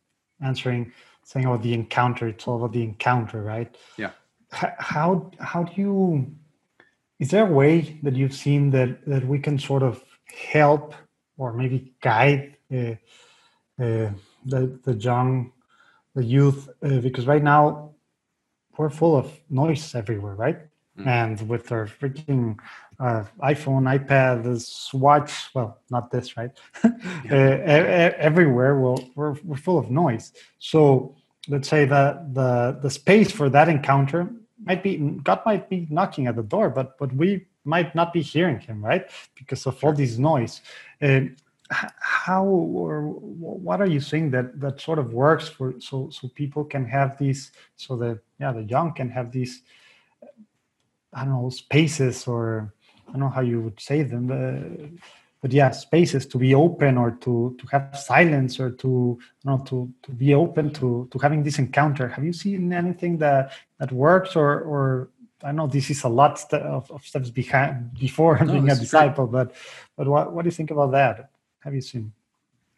answering 0.41 0.91
saying 1.23 1.45
about 1.45 1.63
the 1.63 1.73
encounter. 1.73 2.27
It's 2.27 2.47
all 2.47 2.57
about 2.57 2.73
the 2.73 2.83
encounter, 2.83 3.41
right? 3.41 3.75
Yeah. 3.97 4.11
How 4.51 5.31
how 5.39 5.63
do 5.63 5.81
you? 5.81 6.35
Is 7.19 7.29
there 7.29 7.47
a 7.47 7.51
way 7.51 7.99
that 8.03 8.15
you've 8.15 8.33
seen 8.33 8.71
that 8.71 9.05
that 9.05 9.25
we 9.25 9.39
can 9.39 9.57
sort 9.57 9.83
of 9.83 10.03
help 10.51 10.93
or 11.37 11.53
maybe 11.53 11.93
guide 12.01 12.57
uh, 12.71 12.95
uh, 13.79 14.11
the 14.45 14.79
the 14.83 14.95
young, 14.99 15.51
the 16.15 16.23
youth? 16.23 16.69
Uh, 16.83 16.99
because 16.99 17.27
right 17.27 17.43
now 17.43 17.91
we're 18.77 18.89
full 18.89 19.15
of 19.15 19.31
noise 19.49 19.95
everywhere, 19.95 20.35
right? 20.35 20.59
Mm. 20.97 21.07
And 21.07 21.49
with 21.49 21.71
our 21.71 21.87
freaking 21.87 22.57
uh, 22.99 23.23
iPhone, 23.41 23.83
iPad, 23.97 24.43
this 24.43 24.93
watch, 24.93 25.49
well, 25.53 25.79
not 25.89 26.11
this, 26.11 26.37
right? 26.37 26.51
yeah. 26.83 26.91
uh, 27.31 28.17
everywhere, 28.17 28.79
well, 28.79 28.99
we're, 29.15 29.33
we're 29.43 29.57
full 29.57 29.77
of 29.77 29.89
noise. 29.89 30.33
So 30.59 31.15
let's 31.47 31.67
say 31.67 31.85
that 31.85 32.33
the, 32.33 32.77
the 32.81 32.89
space 32.89 33.31
for 33.31 33.49
that 33.49 33.69
encounter 33.69 34.29
might 34.63 34.83
be, 34.83 34.97
God 34.97 35.41
might 35.45 35.69
be 35.69 35.87
knocking 35.89 36.27
at 36.27 36.35
the 36.35 36.43
door, 36.43 36.69
but, 36.69 36.97
but 36.97 37.13
we 37.13 37.45
might 37.63 37.93
not 37.93 38.13
be 38.13 38.21
hearing 38.21 38.59
him, 38.59 38.83
right? 38.83 39.09
Because 39.35 39.65
of 39.67 39.83
all 39.83 39.93
this 39.93 40.17
noise. 40.17 40.61
Uh, 41.01 41.21
how 41.69 42.43
or 42.43 43.03
what 43.03 43.79
are 43.79 43.87
you 43.87 44.01
saying 44.01 44.29
that 44.31 44.59
that 44.59 44.81
sort 44.81 44.99
of 44.99 45.13
works 45.13 45.47
for 45.47 45.73
so 45.79 46.09
so 46.09 46.27
people 46.35 46.65
can 46.65 46.85
have 46.85 47.17
these 47.17 47.51
so 47.77 47.95
that 47.95 48.19
yeah 48.41 48.51
the 48.51 48.63
young 48.63 48.93
can 48.93 49.09
have 49.09 49.31
these 49.31 49.61
I 51.13 51.25
don't 51.25 51.33
know 51.33 51.49
spaces 51.49 52.27
or 52.27 52.73
I 53.07 53.11
don't 53.11 53.21
know 53.21 53.29
how 53.29 53.41
you 53.41 53.61
would 53.61 53.79
say 53.79 54.03
them. 54.03 54.27
but 55.41 55.51
yeah, 55.51 55.71
spaces 55.71 56.25
to 56.27 56.37
be 56.37 56.53
open 56.53 56.97
or 56.97 57.11
to 57.11 57.55
to 57.59 57.67
have 57.67 57.97
silence 57.97 58.59
or 58.59 58.71
to 58.71 59.17
you 59.19 59.45
know 59.45 59.57
to 59.69 59.91
to 60.03 60.11
be 60.11 60.33
open 60.33 60.71
to 60.73 61.07
to 61.11 61.19
having 61.19 61.43
this 61.43 61.59
encounter. 61.59 62.07
Have 62.07 62.23
you 62.23 62.33
seen 62.33 62.71
anything 62.71 63.17
that 63.17 63.53
that 63.79 63.91
works 63.91 64.35
or 64.35 64.61
or 64.61 65.09
I 65.43 65.51
know 65.51 65.67
this 65.67 65.89
is 65.89 66.03
a 66.03 66.09
lot 66.09 66.41
of, 66.53 66.89
of 66.91 67.05
steps 67.05 67.29
behind 67.29 67.93
before 67.99 68.39
no, 68.39 68.53
being 68.53 68.69
a 68.69 68.75
disciple, 68.75 69.27
but 69.27 69.55
but 69.97 70.07
what 70.07 70.33
what 70.33 70.43
do 70.43 70.47
you 70.47 70.55
think 70.55 70.71
about 70.71 70.91
that? 70.91 71.31
Have 71.59 71.73
you 71.73 71.81
seen? 71.81 72.11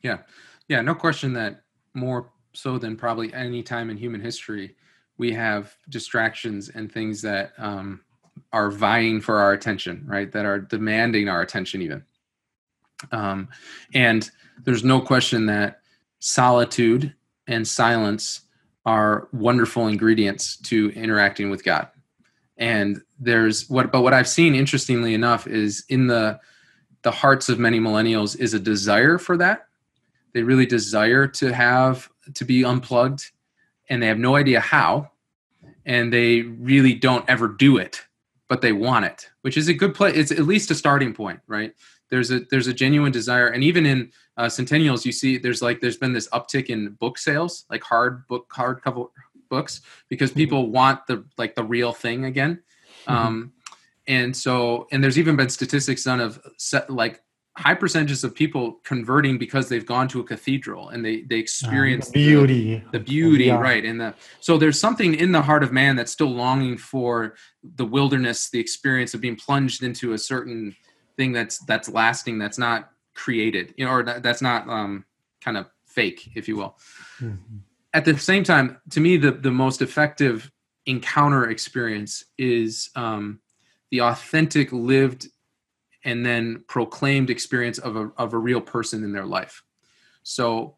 Yeah, 0.02 0.20
yeah, 0.68 0.82
no 0.82 0.96
question 0.96 1.34
that 1.34 1.64
more 1.94 2.30
so 2.54 2.78
than 2.78 2.96
probably 2.96 3.34
any 3.34 3.64
time 3.64 3.90
in 3.90 3.98
human 3.98 4.22
history, 4.22 4.76
we 5.18 5.32
have 5.34 5.76
distractions 5.90 6.70
and 6.70 6.92
things 6.92 7.22
that 7.22 7.54
um, 7.58 8.02
are 8.52 8.72
vying 8.72 9.22
for 9.22 9.40
our 9.40 9.54
attention, 9.54 10.04
right? 10.08 10.32
That 10.32 10.46
are 10.46 10.60
demanding 10.60 11.30
our 11.30 11.42
attention, 11.42 11.82
even. 11.82 12.04
Um, 13.12 13.50
and 13.94 14.30
there's 14.64 14.84
no 14.84 15.02
question 15.02 15.46
that 15.48 15.82
solitude 16.20 17.14
and 17.48 17.68
silence 17.68 18.42
are 18.86 19.28
wonderful 19.32 19.88
ingredients 19.88 20.58
to 20.58 20.92
interacting 20.92 21.50
with 21.50 21.64
God. 21.64 21.90
And 22.58 23.02
there's 23.20 23.70
what, 23.70 23.92
but 23.92 24.02
what 24.02 24.14
I've 24.14 24.28
seen, 24.28 24.56
interestingly 24.56 25.14
enough, 25.14 25.48
is 25.48 25.84
in 25.90 26.08
the 26.08 26.40
the 27.02 27.12
hearts 27.12 27.50
of 27.50 27.60
many 27.60 27.80
millennials 27.80 28.40
is 28.40 28.54
a 28.54 28.60
desire 28.60 29.18
for 29.18 29.36
that. 29.38 29.68
They 30.34 30.44
really 30.44 30.66
desire 30.66 31.28
to 31.28 31.54
have 31.54 32.10
to 32.34 32.46
be 32.46 32.64
unplugged, 32.64 33.32
and 33.90 34.02
they 34.02 34.08
have 34.08 34.20
no 34.20 34.36
idea 34.36 34.60
how, 34.60 35.12
and 35.86 36.14
they 36.14 36.42
really 36.42 36.94
don't 36.94 37.28
ever 37.28 37.48
do 37.48 37.78
it, 37.78 38.02
but 38.48 38.62
they 38.62 38.72
want 38.72 39.06
it, 39.06 39.30
which 39.42 39.58
is 39.58 39.68
a 39.68 39.74
good 39.74 39.94
place. 39.94 40.16
It's 40.16 40.32
at 40.32 40.46
least 40.46 40.72
a 40.72 40.76
starting 40.76 41.14
point, 41.14 41.42
right? 41.48 41.74
there's 42.14 42.30
a 42.30 42.42
there's 42.52 42.68
a 42.68 42.74
genuine 42.74 43.12
desire 43.12 43.48
and 43.48 43.64
even 43.64 43.88
in 43.88 44.12
uh, 44.38 44.46
centennials 44.46 45.04
you 45.04 45.12
see 45.12 45.40
there's 45.40 45.64
like 45.64 45.82
there's 45.82 45.98
been 45.98 46.14
this 46.14 46.30
uptick 46.30 46.68
in 46.68 46.90
book 47.00 47.18
sales 47.18 47.66
like 47.72 47.84
hard 47.84 48.28
book 48.28 48.46
hard 48.52 48.84
cover 48.84 49.06
books 49.56 49.82
because 50.10 50.32
mm-hmm. 50.32 50.40
people 50.44 50.62
want 50.80 50.98
the 51.08 51.24
like 51.38 51.54
the 51.56 51.64
real 51.76 51.94
thing 52.04 52.26
again 52.26 52.54
mm-hmm. 53.08 53.14
um 53.14 53.54
and 54.08 54.36
so 54.36 54.88
and 54.92 55.04
there's 55.04 55.20
even 55.20 55.36
been 55.36 55.50
statistics 55.50 56.04
done 56.04 56.20
of 56.20 56.42
set, 56.58 56.90
like 56.90 57.22
high 57.56 57.76
percentages 57.76 58.24
of 58.24 58.34
people 58.34 58.80
converting 58.84 59.38
because 59.38 59.70
they've 59.70 59.86
gone 59.86 60.08
to 60.08 60.20
a 60.20 60.24
cathedral 60.24 60.90
and 60.90 61.06
they 61.06 61.22
they 61.22 61.38
experience 61.38 62.10
the 62.10 62.14
beauty 62.14 62.84
the, 62.92 62.98
the 62.98 63.04
beauty 63.04 63.46
yeah. 63.46 63.60
right 63.60 63.86
and 63.86 64.02
the 64.02 64.14
so 64.40 64.58
there's 64.58 64.80
something 64.80 65.14
in 65.14 65.32
the 65.32 65.42
heart 65.42 65.64
of 65.64 65.72
man 65.72 65.96
that's 65.96 66.12
still 66.12 66.32
longing 66.32 66.78
for 66.78 67.36
the 67.76 67.86
wilderness 67.86 68.50
the 68.50 68.60
experience 68.60 69.14
of 69.14 69.22
being 69.22 69.36
plunged 69.36 69.84
into 69.84 70.14
a 70.14 70.18
certain 70.18 70.76
thing 71.16 71.32
that's 71.32 71.60
that's 71.66 71.88
lasting 71.88 72.40
that's 72.40 72.58
not 72.58 72.90
created 73.14 73.74
you 73.78 73.86
know 73.86 73.92
or 73.92 74.04
that, 74.04 74.24
that's 74.24 74.42
not 74.42 74.68
um, 74.68 75.06
kind 75.40 75.58
of 75.58 75.68
fake 75.86 76.32
if 76.36 76.48
you 76.48 76.58
will 76.58 76.76
mm-hmm. 77.22 77.58
At 77.94 78.06
the 78.06 78.18
same 78.18 78.44
time 78.44 78.78
to 78.92 79.00
me 79.00 79.18
the 79.18 79.32
the 79.32 79.52
most 79.52 79.82
effective 79.82 80.52
encounter 80.86 81.50
experience 81.50 82.26
is 82.38 82.90
um, 82.96 83.40
the 83.92 84.02
authentic 84.02 84.72
lived 84.72 85.28
and 86.04 86.26
then 86.26 86.64
proclaimed 86.68 87.30
experience 87.30 87.78
of 87.78 87.96
a, 87.96 88.12
of 88.18 88.34
a 88.34 88.38
real 88.38 88.60
person 88.60 89.04
in 89.04 89.14
their 89.14 89.26
life. 89.26 89.64
So 90.24 90.76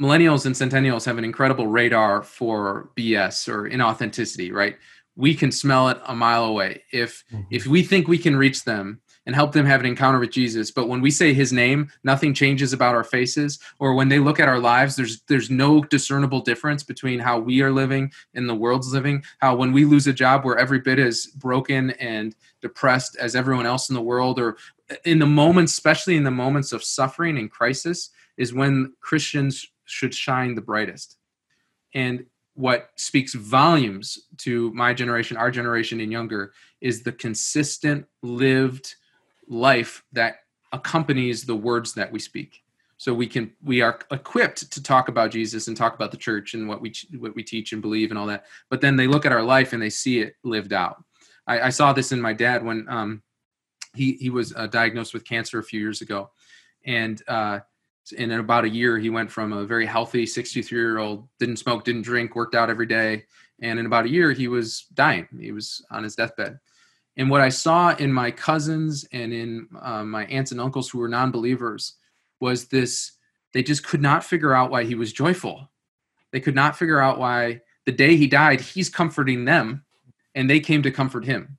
millennials 0.00 0.46
and 0.46 0.54
centennials 0.54 1.04
have 1.06 1.18
an 1.18 1.24
incredible 1.24 1.66
radar 1.66 2.22
for 2.22 2.90
bs 2.96 3.48
or 3.48 3.68
inauthenticity 3.68 4.52
right? 4.52 4.76
We 5.16 5.34
can 5.34 5.50
smell 5.50 5.88
it 5.88 5.98
a 6.04 6.14
mile 6.14 6.44
away. 6.44 6.82
If 6.92 7.24
mm-hmm. 7.32 7.44
if 7.50 7.66
we 7.66 7.82
think 7.82 8.06
we 8.06 8.18
can 8.18 8.36
reach 8.36 8.64
them 8.64 9.00
and 9.26 9.34
help 9.34 9.52
them 9.52 9.66
have 9.66 9.80
an 9.80 9.86
encounter 9.86 10.18
with 10.18 10.30
Jesus. 10.30 10.70
But 10.70 10.88
when 10.88 11.00
we 11.00 11.10
say 11.10 11.34
his 11.34 11.52
name, 11.52 11.90
nothing 12.04 12.32
changes 12.32 12.72
about 12.72 12.94
our 12.94 13.04
faces 13.04 13.58
or 13.78 13.94
when 13.94 14.08
they 14.08 14.20
look 14.20 14.40
at 14.40 14.48
our 14.48 14.58
lives, 14.58 14.96
there's 14.96 15.20
there's 15.22 15.50
no 15.50 15.82
discernible 15.82 16.40
difference 16.40 16.82
between 16.82 17.18
how 17.18 17.38
we 17.38 17.60
are 17.62 17.72
living 17.72 18.12
and 18.34 18.48
the 18.48 18.54
world's 18.54 18.92
living. 18.92 19.22
How 19.38 19.56
when 19.56 19.72
we 19.72 19.84
lose 19.84 20.06
a 20.06 20.12
job 20.12 20.44
we're 20.44 20.56
every 20.56 20.80
bit 20.80 20.98
as 20.98 21.26
broken 21.26 21.90
and 21.92 22.34
depressed 22.62 23.16
as 23.16 23.34
everyone 23.36 23.66
else 23.66 23.88
in 23.88 23.94
the 23.94 24.00
world 24.00 24.38
or 24.38 24.56
in 25.04 25.18
the 25.18 25.26
moments 25.26 25.72
especially 25.72 26.16
in 26.16 26.24
the 26.24 26.30
moments 26.30 26.72
of 26.72 26.84
suffering 26.84 27.38
and 27.38 27.50
crisis 27.50 28.10
is 28.36 28.54
when 28.54 28.92
Christians 29.00 29.66
should 29.84 30.14
shine 30.14 30.54
the 30.54 30.60
brightest. 30.60 31.16
And 31.94 32.26
what 32.54 32.90
speaks 32.96 33.34
volumes 33.34 34.18
to 34.38 34.72
my 34.72 34.94
generation, 34.94 35.36
our 35.36 35.50
generation, 35.50 36.00
and 36.00 36.10
younger 36.10 36.52
is 36.80 37.02
the 37.02 37.12
consistent, 37.12 38.06
lived, 38.22 38.94
life 39.48 40.02
that 40.12 40.36
accompanies 40.72 41.44
the 41.44 41.54
words 41.54 41.94
that 41.94 42.10
we 42.10 42.18
speak. 42.18 42.62
So 42.98 43.12
we 43.12 43.26
can 43.26 43.52
we 43.62 43.82
are 43.82 43.98
equipped 44.10 44.72
to 44.72 44.82
talk 44.82 45.08
about 45.08 45.30
jesus 45.30 45.68
and 45.68 45.76
talk 45.76 45.94
about 45.94 46.10
the 46.10 46.16
church 46.16 46.54
and 46.54 46.66
what 46.66 46.80
we 46.80 46.94
what 47.18 47.34
we 47.34 47.42
teach 47.42 47.72
and 47.72 47.82
believe 47.82 48.10
and 48.10 48.18
all 48.18 48.26
that 48.26 48.46
but 48.70 48.80
then 48.80 48.96
they 48.96 49.06
look 49.06 49.26
at 49.26 49.32
our 49.32 49.42
life 49.42 49.74
and 49.74 49.82
they 49.82 49.90
see 49.90 50.20
it 50.20 50.34
lived 50.44 50.72
out. 50.72 51.02
I, 51.46 51.60
I 51.60 51.70
saw 51.70 51.92
this 51.92 52.12
in 52.12 52.20
my 52.20 52.32
dad 52.32 52.64
when 52.64 52.88
um, 52.88 53.22
he 53.94 54.12
he 54.12 54.30
was 54.30 54.54
uh, 54.56 54.66
diagnosed 54.66 55.14
with 55.14 55.24
cancer 55.24 55.58
a 55.58 55.64
few 55.64 55.80
years 55.80 56.00
ago. 56.00 56.30
And 56.84 57.20
uh, 57.28 57.60
in 58.16 58.30
about 58.30 58.64
a 58.64 58.68
year 58.68 58.98
he 58.98 59.10
went 59.10 59.30
from 59.30 59.52
a 59.52 59.66
very 59.66 59.84
healthy 59.84 60.24
63 60.24 60.78
year 60.78 60.98
old 60.98 61.28
didn't 61.38 61.56
smoke 61.56 61.84
didn't 61.84 62.02
drink 62.02 62.34
worked 62.34 62.54
out 62.54 62.70
every 62.70 62.86
day. 62.86 63.24
And 63.60 63.78
in 63.78 63.86
about 63.86 64.06
a 64.06 64.10
year 64.10 64.32
he 64.32 64.48
was 64.48 64.86
dying. 64.94 65.28
He 65.38 65.52
was 65.52 65.84
on 65.90 66.02
his 66.02 66.14
deathbed 66.14 66.58
and 67.16 67.30
what 67.30 67.40
I 67.40 67.48
saw 67.48 67.94
in 67.96 68.12
my 68.12 68.30
cousins 68.30 69.06
and 69.12 69.32
in 69.32 69.68
uh, 69.80 70.04
my 70.04 70.26
aunts 70.26 70.52
and 70.52 70.60
uncles 70.60 70.88
who 70.88 70.98
were 70.98 71.08
non 71.08 71.30
believers 71.30 71.94
was 72.40 72.66
this 72.66 73.12
they 73.52 73.62
just 73.62 73.86
could 73.86 74.02
not 74.02 74.24
figure 74.24 74.52
out 74.52 74.70
why 74.70 74.84
he 74.84 74.94
was 74.94 75.12
joyful. 75.12 75.70
They 76.30 76.40
could 76.40 76.54
not 76.54 76.76
figure 76.76 77.00
out 77.00 77.18
why 77.18 77.62
the 77.86 77.92
day 77.92 78.16
he 78.16 78.26
died, 78.26 78.60
he's 78.60 78.90
comforting 78.90 79.46
them 79.46 79.84
and 80.34 80.50
they 80.50 80.60
came 80.60 80.82
to 80.82 80.90
comfort 80.90 81.24
him. 81.24 81.56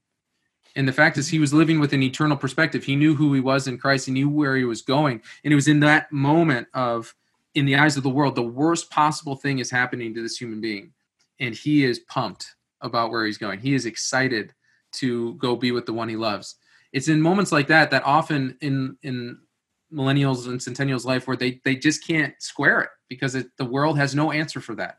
And 0.76 0.88
the 0.88 0.94
fact 0.94 1.18
is, 1.18 1.28
he 1.28 1.40
was 1.40 1.56
living 1.56 1.80
with 1.80 1.94
an 1.94 2.04
eternal 2.04 2.38
perspective. 2.38 2.84
He 2.84 2.96
knew 2.96 3.16
who 3.16 3.34
he 3.34 3.40
was 3.40 3.68
in 3.68 3.80
Christ, 3.80 4.06
he 4.06 4.12
knew 4.12 4.30
where 4.30 4.56
he 4.56 4.66
was 4.66 4.84
going. 4.84 5.24
And 5.44 5.52
it 5.52 5.56
was 5.56 5.68
in 5.68 5.80
that 5.80 6.12
moment 6.12 6.68
of, 6.76 7.16
in 7.56 7.66
the 7.66 7.78
eyes 7.78 7.98
of 7.98 8.04
the 8.04 8.10
world, 8.10 8.36
the 8.36 8.44
worst 8.44 8.92
possible 8.92 9.36
thing 9.36 9.58
is 9.58 9.72
happening 9.72 10.14
to 10.14 10.22
this 10.22 10.38
human 10.38 10.62
being. 10.62 10.94
And 11.40 11.56
he 11.56 11.84
is 11.84 12.00
pumped 12.00 12.54
about 12.82 13.10
where 13.10 13.26
he's 13.26 13.40
going. 13.40 13.60
He 13.60 13.74
is 13.74 13.88
excited 13.88 14.54
to 15.00 15.36
go 15.36 15.56
be 15.56 15.72
with 15.72 15.86
the 15.86 15.94
one 15.94 16.10
he 16.10 16.16
loves. 16.16 16.56
It's 16.94 17.08
in 17.08 17.22
moments 17.22 17.52
like 17.52 17.68
that 17.68 17.92
that 17.92 18.06
often 18.06 18.58
in 18.62 18.98
in 19.04 19.40
millennials 19.94 20.48
and 20.48 20.60
centennials 20.60 21.06
life 21.06 21.28
where 21.28 21.38
they 21.38 21.62
they 21.64 21.76
just 21.76 22.06
can't 22.06 22.34
square 22.40 22.82
it 22.82 22.90
because 23.08 23.36
it, 23.36 23.48
the 23.58 23.66
world 23.66 23.98
has 23.98 24.16
no 24.16 24.32
answer 24.32 24.60
for 24.60 24.76
that. 24.76 24.98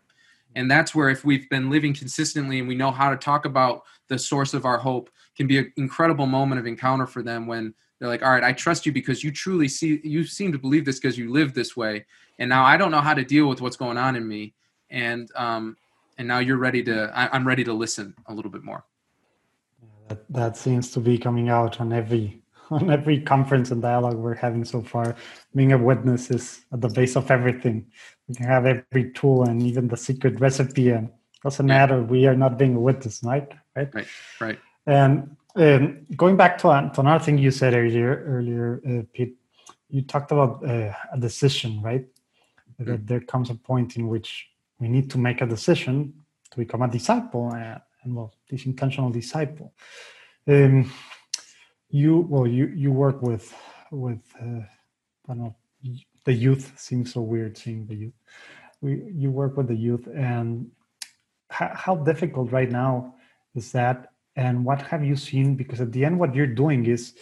And 0.54 0.70
that's 0.70 0.94
where 0.94 1.10
if 1.10 1.24
we've 1.24 1.48
been 1.50 1.70
living 1.70 1.94
consistently 1.94 2.58
and 2.58 2.66
we 2.66 2.74
know 2.74 2.90
how 2.90 3.10
to 3.10 3.16
talk 3.16 3.44
about 3.44 3.82
the 4.08 4.18
source 4.18 4.54
of 4.54 4.64
our 4.64 4.78
hope 4.78 5.10
can 5.36 5.46
be 5.46 5.58
an 5.58 5.72
incredible 5.76 6.26
moment 6.26 6.58
of 6.58 6.66
encounter 6.66 7.06
for 7.06 7.22
them 7.22 7.46
when 7.46 7.74
they're 7.98 8.08
like 8.08 8.22
all 8.22 8.30
right 8.30 8.44
i 8.44 8.52
trust 8.52 8.86
you 8.86 8.92
because 8.92 9.22
you 9.22 9.30
truly 9.30 9.68
see 9.68 10.00
you 10.02 10.24
seem 10.24 10.52
to 10.52 10.58
believe 10.58 10.84
this 10.84 10.98
because 10.98 11.18
you 11.18 11.30
live 11.30 11.54
this 11.54 11.76
way 11.76 12.04
and 12.38 12.48
now 12.48 12.64
i 12.64 12.76
don't 12.76 12.90
know 12.90 13.00
how 13.00 13.14
to 13.14 13.24
deal 13.24 13.48
with 13.48 13.60
what's 13.60 13.76
going 13.76 13.98
on 13.98 14.16
in 14.16 14.26
me 14.26 14.54
and 14.90 15.30
um 15.36 15.76
and 16.16 16.26
now 16.26 16.38
you're 16.38 16.56
ready 16.56 16.82
to 16.82 17.10
I, 17.14 17.28
i'm 17.34 17.46
ready 17.46 17.64
to 17.64 17.72
listen 17.72 18.14
a 18.26 18.34
little 18.34 18.50
bit 18.50 18.62
more 18.62 18.84
that, 20.08 20.32
that 20.32 20.56
seems 20.56 20.90
to 20.92 21.00
be 21.00 21.18
coming 21.18 21.48
out 21.48 21.80
on 21.80 21.92
every 21.92 22.42
on 22.70 22.90
every 22.90 23.20
conference 23.20 23.70
and 23.70 23.80
dialogue 23.80 24.16
we're 24.16 24.34
having 24.34 24.64
so 24.64 24.82
far. 24.82 25.16
Being 25.54 25.72
a 25.72 25.78
witness 25.78 26.30
is 26.30 26.64
at 26.72 26.80
the 26.80 26.88
base 26.88 27.16
of 27.16 27.30
everything. 27.30 27.86
We 28.28 28.34
can 28.34 28.46
have 28.46 28.66
every 28.66 29.10
tool 29.12 29.44
and 29.44 29.62
even 29.62 29.88
the 29.88 29.96
secret 29.96 30.38
recipe, 30.40 30.90
and 30.90 31.08
doesn't 31.42 31.66
matter. 31.66 32.02
We 32.02 32.26
are 32.26 32.36
not 32.36 32.58
being 32.58 32.74
a 32.76 32.80
witness, 32.80 33.22
right? 33.22 33.48
Right. 33.74 33.94
Right. 33.94 34.06
Right. 34.40 34.58
And 34.86 35.36
um, 35.56 36.06
going 36.16 36.36
back 36.36 36.58
to, 36.58 36.90
to, 36.94 37.00
another 37.00 37.24
thing 37.24 37.38
you 37.38 37.50
said 37.50 37.74
earlier, 37.74 38.24
earlier, 38.26 38.80
uh, 38.86 39.02
Pete, 39.12 39.36
you 39.88 40.02
talked 40.02 40.30
about 40.30 40.64
uh, 40.64 40.92
a 41.12 41.18
decision, 41.18 41.80
right? 41.82 42.06
Mm-hmm. 42.80 42.84
That 42.84 43.06
there 43.06 43.20
comes 43.20 43.50
a 43.50 43.54
point 43.54 43.96
in 43.96 44.08
which 44.08 44.48
we 44.78 44.88
need 44.88 45.10
to 45.10 45.18
make 45.18 45.40
a 45.40 45.46
decision 45.46 46.12
to 46.50 46.56
become 46.58 46.82
a 46.82 46.88
disciple, 46.88 47.52
uh, 47.52 47.78
and 48.08 48.16
well, 48.16 48.34
this 48.50 48.66
intentional 48.66 49.10
disciple. 49.10 49.72
Um, 50.46 50.90
you 51.90 52.26
well, 52.28 52.46
you 52.46 52.66
you 52.66 52.90
work 52.90 53.22
with 53.22 53.54
with 53.90 54.20
uh, 54.40 54.64
I 55.28 55.28
don't 55.28 55.38
know 55.38 55.56
the 56.24 56.32
youth. 56.32 56.72
Seems 56.76 57.12
so 57.12 57.20
weird 57.20 57.56
seeing 57.56 57.86
the 57.86 57.94
youth. 57.94 58.14
We 58.80 59.02
you 59.14 59.30
work 59.30 59.56
with 59.56 59.68
the 59.68 59.76
youth, 59.76 60.06
and 60.06 60.70
how, 61.50 61.70
how 61.74 61.96
difficult 61.96 62.52
right 62.52 62.70
now 62.70 63.14
is 63.54 63.72
that? 63.72 64.12
And 64.36 64.64
what 64.64 64.82
have 64.82 65.04
you 65.04 65.16
seen? 65.16 65.56
Because 65.56 65.80
at 65.80 65.92
the 65.92 66.04
end, 66.04 66.18
what 66.18 66.34
you're 66.34 66.54
doing 66.64 66.86
is 66.86 67.14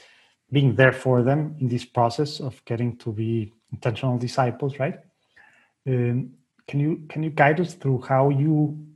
being 0.52 0.75
there 0.76 0.93
for 0.93 1.23
them 1.23 1.57
in 1.61 1.69
this 1.69 1.85
process 1.85 2.40
of 2.40 2.64
getting 2.64 2.97
to 2.99 3.12
be 3.12 3.52
intentional 3.73 4.19
disciples, 4.19 4.78
right? 4.78 4.99
Um, 5.87 6.33
can 6.69 6.81
you 6.81 7.05
can 7.09 7.23
you 7.23 7.31
guide 7.31 7.61
us 7.61 7.75
through 7.75 8.02
how 8.02 8.31
you 8.31 8.87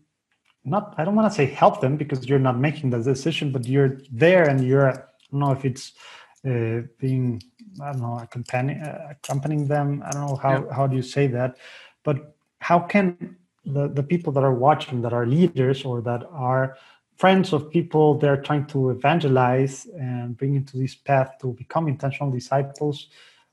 not 0.64 0.94
i 0.98 1.04
don't 1.04 1.14
want 1.14 1.30
to 1.30 1.34
say 1.34 1.46
help 1.46 1.80
them 1.80 1.96
because 1.96 2.26
you're 2.28 2.38
not 2.38 2.58
making 2.58 2.90
the 2.90 3.02
decision 3.02 3.50
but 3.52 3.66
you're 3.66 3.98
there 4.12 4.48
and 4.48 4.66
you're 4.66 4.90
i 4.90 4.94
don't 5.30 5.40
know 5.40 5.52
if 5.52 5.64
it's 5.64 5.92
uh, 6.46 6.80
being 6.98 7.40
I 7.80 7.92
don't 7.92 8.02
know, 8.02 8.18
accompanying, 8.18 8.80
uh, 8.80 9.08
accompanying 9.10 9.68
them. 9.68 10.02
I 10.04 10.10
don't 10.10 10.26
know 10.26 10.36
how, 10.36 10.64
yeah. 10.64 10.74
how 10.74 10.86
do 10.86 10.96
you 10.96 11.02
say 11.02 11.26
that, 11.28 11.56
but 12.04 12.34
how 12.58 12.80
can 12.80 13.36
the, 13.64 13.88
the 13.88 14.02
people 14.02 14.32
that 14.32 14.44
are 14.44 14.54
watching 14.54 15.02
that 15.02 15.12
are 15.12 15.26
leaders 15.26 15.84
or 15.84 16.00
that 16.02 16.24
are 16.32 16.76
friends 17.16 17.52
of 17.52 17.70
people 17.70 18.18
they're 18.18 18.40
trying 18.40 18.64
to 18.66 18.90
evangelize 18.90 19.86
and 19.98 20.36
bring 20.38 20.54
into 20.54 20.78
this 20.78 20.94
path 20.94 21.32
to 21.38 21.52
become 21.52 21.86
intentional 21.86 22.30
disciples 22.30 23.08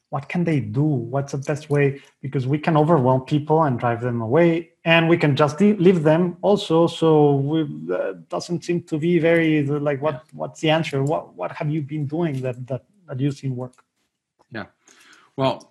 what 0.09 0.29
can 0.29 0.45
they 0.45 0.61
do 0.61 0.83
what's 0.83 1.33
the 1.33 1.37
best 1.39 1.69
way 1.69 2.01
because 2.21 2.47
we 2.47 2.57
can 2.57 2.77
overwhelm 2.77 3.21
people 3.25 3.63
and 3.63 3.77
drive 3.77 3.99
them 3.99 4.21
away 4.21 4.71
and 4.87 5.09
we 5.09 5.17
can 5.17 5.35
just 5.35 5.59
leave 5.59 6.01
them 6.03 6.37
also 6.41 6.87
so 6.87 7.35
we, 7.35 7.61
uh, 7.93 8.13
doesn't 8.29 8.63
seem 8.63 8.81
to 8.81 8.97
be 8.97 9.19
very 9.19 9.63
like 9.63 10.01
what 10.01 10.23
what's 10.31 10.61
the 10.61 10.69
answer 10.69 11.03
what 11.03 11.35
what 11.35 11.51
have 11.51 11.69
you 11.69 11.81
been 11.81 12.05
doing 12.07 12.41
that 12.41 12.65
that 12.65 12.83
that 13.07 13.19
you've 13.19 13.35
seen 13.35 13.55
work 13.55 13.83
yeah 14.49 14.65
well 15.35 15.69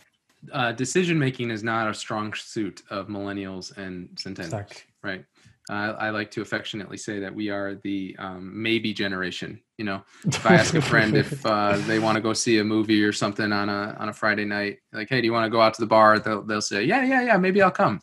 uh, 0.52 0.70
decision 0.70 1.18
making 1.18 1.50
is 1.50 1.62
not 1.64 1.88
a 1.88 1.94
strong 1.94 2.32
suit 2.34 2.82
of 2.90 3.08
millennials 3.08 3.76
and 3.78 4.10
centennials 4.16 4.52
exactly. 4.52 4.82
right 5.02 5.24
uh, 5.68 5.96
I 5.98 6.10
like 6.10 6.30
to 6.30 6.42
affectionately 6.42 6.96
say 6.96 7.18
that 7.18 7.34
we 7.34 7.50
are 7.50 7.74
the 7.82 8.14
um, 8.20 8.52
maybe 8.62 8.94
generation. 8.94 9.60
You 9.78 9.86
know, 9.86 10.04
if 10.24 10.46
I 10.46 10.54
ask 10.54 10.74
a 10.74 10.80
friend 10.80 11.16
if 11.16 11.44
uh, 11.54 11.78
they 11.88 11.98
want 11.98 12.14
to 12.14 12.22
go 12.22 12.32
see 12.34 12.60
a 12.60 12.64
movie 12.64 13.02
or 13.02 13.12
something 13.12 13.50
on 13.50 13.68
a 13.68 13.96
on 13.98 14.08
a 14.08 14.12
Friday 14.12 14.44
night, 14.44 14.78
like, 14.92 15.08
hey, 15.08 15.20
do 15.20 15.26
you 15.26 15.32
want 15.32 15.44
to 15.44 15.50
go 15.50 15.60
out 15.60 15.74
to 15.74 15.80
the 15.80 15.86
bar? 15.88 16.20
They'll 16.20 16.42
they'll 16.42 16.62
say, 16.62 16.84
yeah, 16.84 17.04
yeah, 17.04 17.22
yeah, 17.22 17.36
maybe 17.36 17.62
I'll 17.62 17.72
come. 17.72 18.00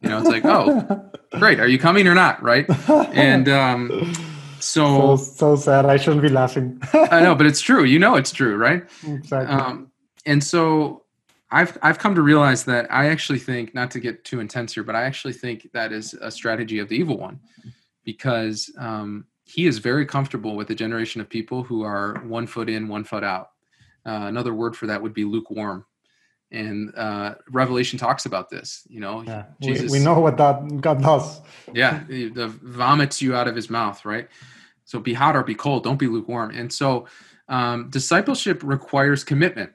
You 0.00 0.08
know, 0.08 0.18
it's 0.18 0.28
like, 0.28 0.44
oh, 0.44 1.10
great, 1.38 1.60
are 1.60 1.68
you 1.68 1.78
coming 1.78 2.06
or 2.06 2.14
not? 2.14 2.42
Right? 2.42 2.66
And 2.88 3.48
um, 3.48 4.12
so, 4.60 5.16
so 5.16 5.16
so 5.16 5.56
sad. 5.56 5.86
I 5.86 5.96
shouldn't 5.96 6.22
be 6.22 6.28
laughing. 6.28 6.80
I 6.92 7.20
know, 7.20 7.34
but 7.34 7.46
it's 7.46 7.60
true. 7.60 7.84
You 7.84 7.98
know, 7.98 8.16
it's 8.16 8.32
true, 8.32 8.56
right? 8.56 8.84
Exactly. 9.06 9.54
Um, 9.54 9.90
and 10.26 10.42
so 10.42 11.02
I've 11.50 11.78
I've 11.82 11.98
come 11.98 12.14
to 12.14 12.22
realize 12.22 12.64
that 12.64 12.92
I 12.92 13.10
actually 13.10 13.38
think 13.38 13.74
not 13.74 13.90
to 13.92 14.00
get 14.00 14.24
too 14.24 14.40
intense 14.40 14.74
here, 14.74 14.84
but 14.84 14.96
I 14.96 15.04
actually 15.04 15.34
think 15.34 15.70
that 15.72 15.92
is 15.92 16.14
a 16.14 16.30
strategy 16.30 16.78
of 16.78 16.88
the 16.88 16.96
evil 16.96 17.18
one, 17.18 17.40
because 18.04 18.72
um, 18.78 19.26
he 19.44 19.66
is 19.66 19.78
very 19.78 20.06
comfortable 20.06 20.56
with 20.56 20.70
a 20.70 20.74
generation 20.74 21.20
of 21.20 21.28
people 21.28 21.62
who 21.62 21.82
are 21.82 22.18
one 22.26 22.46
foot 22.46 22.68
in, 22.68 22.88
one 22.88 23.04
foot 23.04 23.22
out. 23.22 23.50
Uh, 24.06 24.26
another 24.26 24.52
word 24.52 24.74
for 24.76 24.86
that 24.86 25.00
would 25.00 25.14
be 25.14 25.24
lukewarm, 25.24 25.84
and 26.50 26.92
uh, 26.96 27.34
Revelation 27.50 27.98
talks 27.98 28.26
about 28.26 28.50
this. 28.50 28.86
You 28.88 29.00
know, 29.00 29.22
yeah. 29.22 29.44
Jesus, 29.60 29.90
we, 29.90 29.98
we 29.98 30.04
know 30.04 30.18
what 30.20 30.36
that 30.36 30.80
God 30.80 31.02
does. 31.02 31.40
yeah, 31.72 32.04
the 32.08 32.48
vomits 32.62 33.20
you 33.20 33.34
out 33.34 33.48
of 33.48 33.56
His 33.56 33.68
mouth, 33.70 34.04
right? 34.04 34.28
So 34.84 35.00
be 35.00 35.14
hot 35.14 35.36
or 35.36 35.42
be 35.42 35.54
cold. 35.54 35.84
Don't 35.84 35.98
be 35.98 36.06
lukewarm. 36.06 36.50
And 36.50 36.72
so 36.72 37.06
um, 37.48 37.90
discipleship 37.90 38.62
requires 38.62 39.24
commitment 39.24 39.72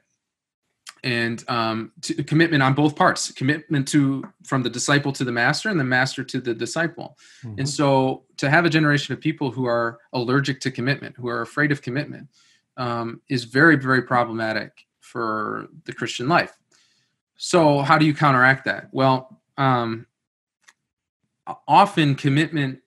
and 1.02 1.42
um, 1.48 1.92
to, 2.02 2.22
commitment 2.24 2.62
on 2.62 2.74
both 2.74 2.94
parts 2.94 3.32
commitment 3.32 3.88
to 3.88 4.24
from 4.44 4.62
the 4.62 4.70
disciple 4.70 5.12
to 5.12 5.24
the 5.24 5.32
master 5.32 5.68
and 5.68 5.80
the 5.80 5.84
master 5.84 6.22
to 6.22 6.40
the 6.40 6.54
disciple 6.54 7.16
mm-hmm. 7.44 7.58
and 7.58 7.68
so 7.68 8.24
to 8.36 8.50
have 8.50 8.64
a 8.64 8.70
generation 8.70 9.14
of 9.14 9.20
people 9.20 9.50
who 9.50 9.64
are 9.64 9.98
allergic 10.12 10.60
to 10.60 10.70
commitment 10.70 11.16
who 11.16 11.28
are 11.28 11.40
afraid 11.40 11.72
of 11.72 11.80
commitment 11.80 12.28
um, 12.76 13.20
is 13.28 13.44
very 13.44 13.76
very 13.76 14.02
problematic 14.02 14.72
for 15.00 15.68
the 15.84 15.92
christian 15.92 16.28
life 16.28 16.58
so 17.42 17.80
how 17.80 17.96
do 17.96 18.04
you 18.04 18.12
counteract 18.12 18.66
that 18.66 18.88
well 18.92 19.40
um, 19.56 20.06
often 21.66 22.14
commitment 22.14 22.80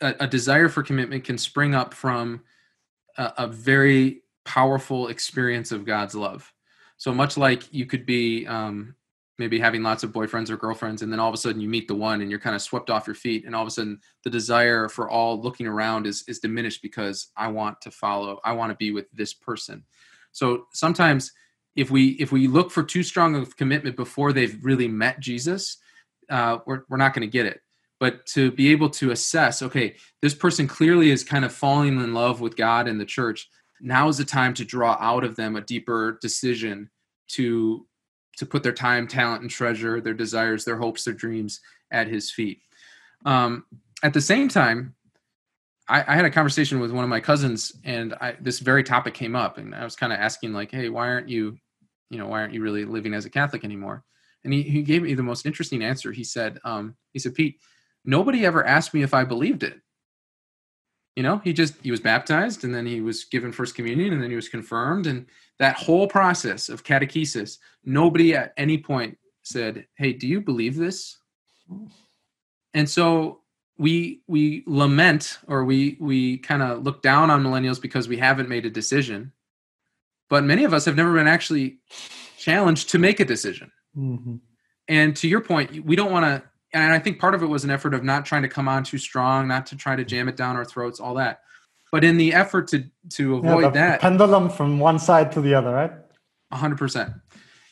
a, 0.00 0.14
a, 0.20 0.26
desire 0.26 0.68
for 0.68 0.82
commitment 0.82 1.24
can 1.24 1.36
spring 1.36 1.74
up 1.74 1.92
from 1.92 2.42
a, 3.16 3.32
a 3.38 3.46
very 3.46 4.22
powerful 4.44 5.08
experience 5.08 5.72
of 5.72 5.86
god's 5.86 6.14
love 6.14 6.52
so 6.98 7.14
much 7.14 7.38
like 7.38 7.72
you 7.72 7.86
could 7.86 8.04
be 8.04 8.46
um, 8.46 8.94
maybe 9.38 9.58
having 9.58 9.82
lots 9.82 10.02
of 10.02 10.12
boyfriends 10.12 10.50
or 10.50 10.56
girlfriends, 10.56 11.02
and 11.02 11.12
then 11.12 11.20
all 11.20 11.28
of 11.28 11.34
a 11.34 11.38
sudden 11.38 11.60
you 11.60 11.68
meet 11.68 11.86
the 11.86 11.94
one, 11.94 12.20
and 12.20 12.30
you're 12.30 12.40
kind 12.40 12.56
of 12.56 12.62
swept 12.62 12.90
off 12.90 13.06
your 13.06 13.14
feet, 13.14 13.46
and 13.46 13.54
all 13.54 13.62
of 13.62 13.68
a 13.68 13.70
sudden 13.70 14.00
the 14.24 14.30
desire 14.30 14.88
for 14.88 15.08
all 15.08 15.40
looking 15.40 15.66
around 15.66 16.06
is 16.06 16.24
is 16.26 16.40
diminished 16.40 16.82
because 16.82 17.28
I 17.36 17.48
want 17.48 17.80
to 17.82 17.90
follow, 17.90 18.40
I 18.44 18.52
want 18.52 18.70
to 18.70 18.76
be 18.76 18.90
with 18.90 19.06
this 19.12 19.32
person. 19.32 19.84
So 20.32 20.66
sometimes 20.72 21.32
if 21.78 21.92
we 21.92 22.08
if 22.18 22.32
we 22.32 22.48
look 22.48 22.72
for 22.72 22.82
too 22.82 23.04
strong 23.04 23.36
of 23.36 23.56
commitment 23.56 23.94
before 23.94 24.32
they've 24.32 24.58
really 24.64 24.88
met 24.88 25.20
Jesus, 25.20 25.76
uh, 26.28 26.58
we're 26.66 26.82
we're 26.88 26.96
not 26.96 27.14
going 27.14 27.26
to 27.26 27.32
get 27.32 27.46
it. 27.46 27.60
But 28.00 28.26
to 28.26 28.50
be 28.50 28.72
able 28.72 28.90
to 28.90 29.12
assess, 29.12 29.62
okay, 29.62 29.94
this 30.20 30.34
person 30.34 30.66
clearly 30.66 31.10
is 31.10 31.22
kind 31.22 31.44
of 31.44 31.52
falling 31.52 32.00
in 32.00 32.14
love 32.14 32.40
with 32.40 32.56
God 32.56 32.88
and 32.88 33.00
the 33.00 33.04
church 33.04 33.48
now 33.80 34.08
is 34.08 34.18
the 34.18 34.24
time 34.24 34.54
to 34.54 34.64
draw 34.64 34.96
out 34.98 35.22
of 35.22 35.36
them 35.36 35.54
a 35.54 35.60
deeper 35.60 36.18
decision 36.20 36.90
to 37.28 37.86
to 38.38 38.46
put 38.46 38.64
their 38.64 38.72
time 38.72 39.06
talent 39.06 39.42
and 39.42 39.50
treasure 39.50 40.00
their 40.00 40.14
desires 40.14 40.64
their 40.64 40.78
hopes 40.78 41.04
their 41.04 41.14
dreams 41.14 41.60
at 41.92 42.08
his 42.08 42.30
feet 42.30 42.60
um, 43.24 43.64
at 44.02 44.12
the 44.12 44.20
same 44.20 44.48
time 44.48 44.94
I, 45.88 46.04
I, 46.06 46.14
had 46.14 46.24
a 46.24 46.30
conversation 46.30 46.80
with 46.80 46.92
one 46.92 47.02
of 47.02 47.10
my 47.10 47.20
cousins 47.20 47.72
and 47.84 48.14
I, 48.20 48.36
this 48.40 48.58
very 48.58 48.84
topic 48.84 49.14
came 49.14 49.34
up 49.36 49.58
and 49.58 49.74
i 49.74 49.84
was 49.84 49.96
kind 49.96 50.12
of 50.12 50.18
asking 50.18 50.52
like 50.52 50.70
hey 50.70 50.88
why 50.88 51.08
aren't 51.08 51.28
you 51.28 51.58
you 52.10 52.18
know 52.18 52.26
why 52.26 52.40
aren't 52.40 52.54
you 52.54 52.62
really 52.62 52.84
living 52.84 53.14
as 53.14 53.24
a 53.24 53.30
catholic 53.30 53.64
anymore? 53.64 54.04
And 54.44 54.52
he, 54.52 54.62
he 54.62 54.82
gave 54.82 55.02
me 55.02 55.14
the 55.14 55.22
most 55.22 55.46
interesting 55.46 55.82
answer. 55.82 56.12
He 56.12 56.24
said 56.24 56.58
um, 56.64 56.96
he 57.12 57.18
said 57.18 57.34
pete 57.34 57.60
nobody 58.04 58.46
ever 58.46 58.64
asked 58.64 58.94
me 58.94 59.02
if 59.02 59.14
i 59.14 59.24
believed 59.24 59.62
it. 59.62 59.80
You 61.16 61.22
know 61.22 61.38
he 61.38 61.52
just 61.52 61.74
he 61.82 61.90
was 61.90 62.00
baptized 62.00 62.64
and 62.64 62.74
then 62.74 62.86
he 62.86 63.00
was 63.00 63.24
given 63.24 63.52
first 63.52 63.74
communion 63.74 64.12
and 64.12 64.22
then 64.22 64.30
he 64.30 64.36
was 64.36 64.48
confirmed 64.48 65.06
and 65.06 65.26
that 65.58 65.76
whole 65.76 66.06
process 66.06 66.68
of 66.68 66.84
catechesis 66.84 67.58
nobody 67.84 68.34
at 68.34 68.52
any 68.56 68.78
point 68.78 69.18
said 69.42 69.86
hey 69.96 70.12
do 70.12 70.26
you 70.26 70.40
believe 70.40 70.76
this? 70.76 71.18
And 72.74 72.88
so 72.88 73.40
we 73.78 74.22
we 74.26 74.64
lament 74.66 75.38
or 75.46 75.64
we 75.64 75.96
we 76.00 76.38
kind 76.38 76.62
of 76.62 76.82
look 76.82 77.00
down 77.00 77.30
on 77.30 77.42
millennials 77.42 77.80
because 77.80 78.08
we 78.08 78.16
haven't 78.16 78.48
made 78.48 78.66
a 78.66 78.70
decision 78.70 79.32
but 80.28 80.44
many 80.44 80.64
of 80.64 80.72
us 80.72 80.84
have 80.84 80.96
never 80.96 81.14
been 81.14 81.28
actually 81.28 81.78
challenged 82.36 82.90
to 82.90 82.98
make 82.98 83.20
a 83.20 83.24
decision 83.24 83.70
mm-hmm. 83.96 84.36
and 84.88 85.16
to 85.16 85.28
your 85.28 85.40
point 85.40 85.84
we 85.84 85.96
don't 85.96 86.12
want 86.12 86.24
to 86.24 86.42
and 86.72 86.92
I 86.92 86.98
think 86.98 87.18
part 87.18 87.34
of 87.34 87.42
it 87.42 87.46
was 87.46 87.64
an 87.64 87.70
effort 87.70 87.94
of 87.94 88.04
not 88.04 88.26
trying 88.26 88.42
to 88.42 88.48
come 88.48 88.68
on 88.68 88.84
too 88.84 88.98
strong, 88.98 89.48
not 89.48 89.66
to 89.66 89.76
try 89.76 89.96
to 89.96 90.04
jam 90.04 90.28
it 90.28 90.36
down 90.36 90.56
our 90.56 90.64
throats, 90.64 91.00
all 91.00 91.14
that. 91.14 91.40
But 91.90 92.04
in 92.04 92.18
the 92.18 92.34
effort 92.34 92.68
to 92.68 92.84
to 93.14 93.36
avoid 93.36 93.62
yeah, 93.62 93.70
that 93.70 94.00
pendulum 94.00 94.50
from 94.50 94.78
one 94.78 94.98
side 94.98 95.32
to 95.32 95.40
the 95.40 95.54
other, 95.54 95.72
right? 95.72 95.92
hundred 96.52 96.76
percent. 96.76 97.12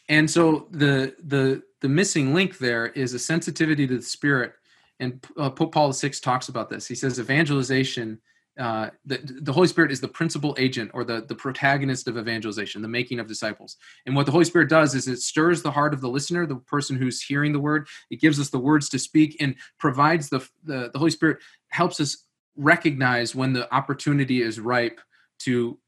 And 0.08 0.30
so 0.30 0.68
the 0.70 1.14
the 1.22 1.62
the 1.82 1.88
missing 1.88 2.32
link 2.32 2.58
there 2.58 2.86
is 2.86 3.12
a 3.12 3.18
sensitivity 3.18 3.86
to 3.86 3.96
the 3.98 4.02
spirit. 4.02 4.54
And 4.98 5.22
uh, 5.36 5.50
Pope 5.50 5.72
Paul 5.72 5.92
VI 5.92 6.08
talks 6.22 6.48
about 6.48 6.70
this. 6.70 6.86
He 6.86 6.94
says 6.94 7.20
evangelization 7.20 8.20
uh, 8.58 8.88
the, 9.04 9.20
the 9.42 9.52
Holy 9.52 9.68
Spirit 9.68 9.92
is 9.92 10.00
the 10.00 10.08
principal 10.08 10.54
agent 10.58 10.90
or 10.94 11.04
the, 11.04 11.24
the 11.28 11.34
protagonist 11.34 12.08
of 12.08 12.16
evangelization, 12.16 12.80
the 12.80 12.88
making 12.88 13.20
of 13.20 13.26
disciples. 13.26 13.76
And 14.06 14.16
what 14.16 14.24
the 14.24 14.32
Holy 14.32 14.46
Spirit 14.46 14.70
does 14.70 14.94
is 14.94 15.08
it 15.08 15.20
stirs 15.20 15.62
the 15.62 15.70
heart 15.70 15.92
of 15.92 16.00
the 16.00 16.08
listener, 16.08 16.46
the 16.46 16.56
person 16.56 16.96
who's 16.96 17.20
hearing 17.20 17.52
the 17.52 17.60
word. 17.60 17.86
It 18.10 18.20
gives 18.20 18.40
us 18.40 18.48
the 18.48 18.58
words 18.58 18.88
to 18.90 18.98
speak 18.98 19.36
and 19.40 19.56
provides 19.78 20.30
the, 20.30 20.46
the, 20.64 20.90
the 20.92 20.98
Holy 20.98 21.10
Spirit 21.10 21.38
helps 21.68 22.00
us 22.00 22.24
recognize 22.56 23.34
when 23.34 23.52
the 23.52 23.72
opportunity 23.74 24.40
is 24.40 24.58
ripe 24.58 25.00
to 25.40 25.78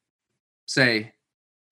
say, 0.67 1.13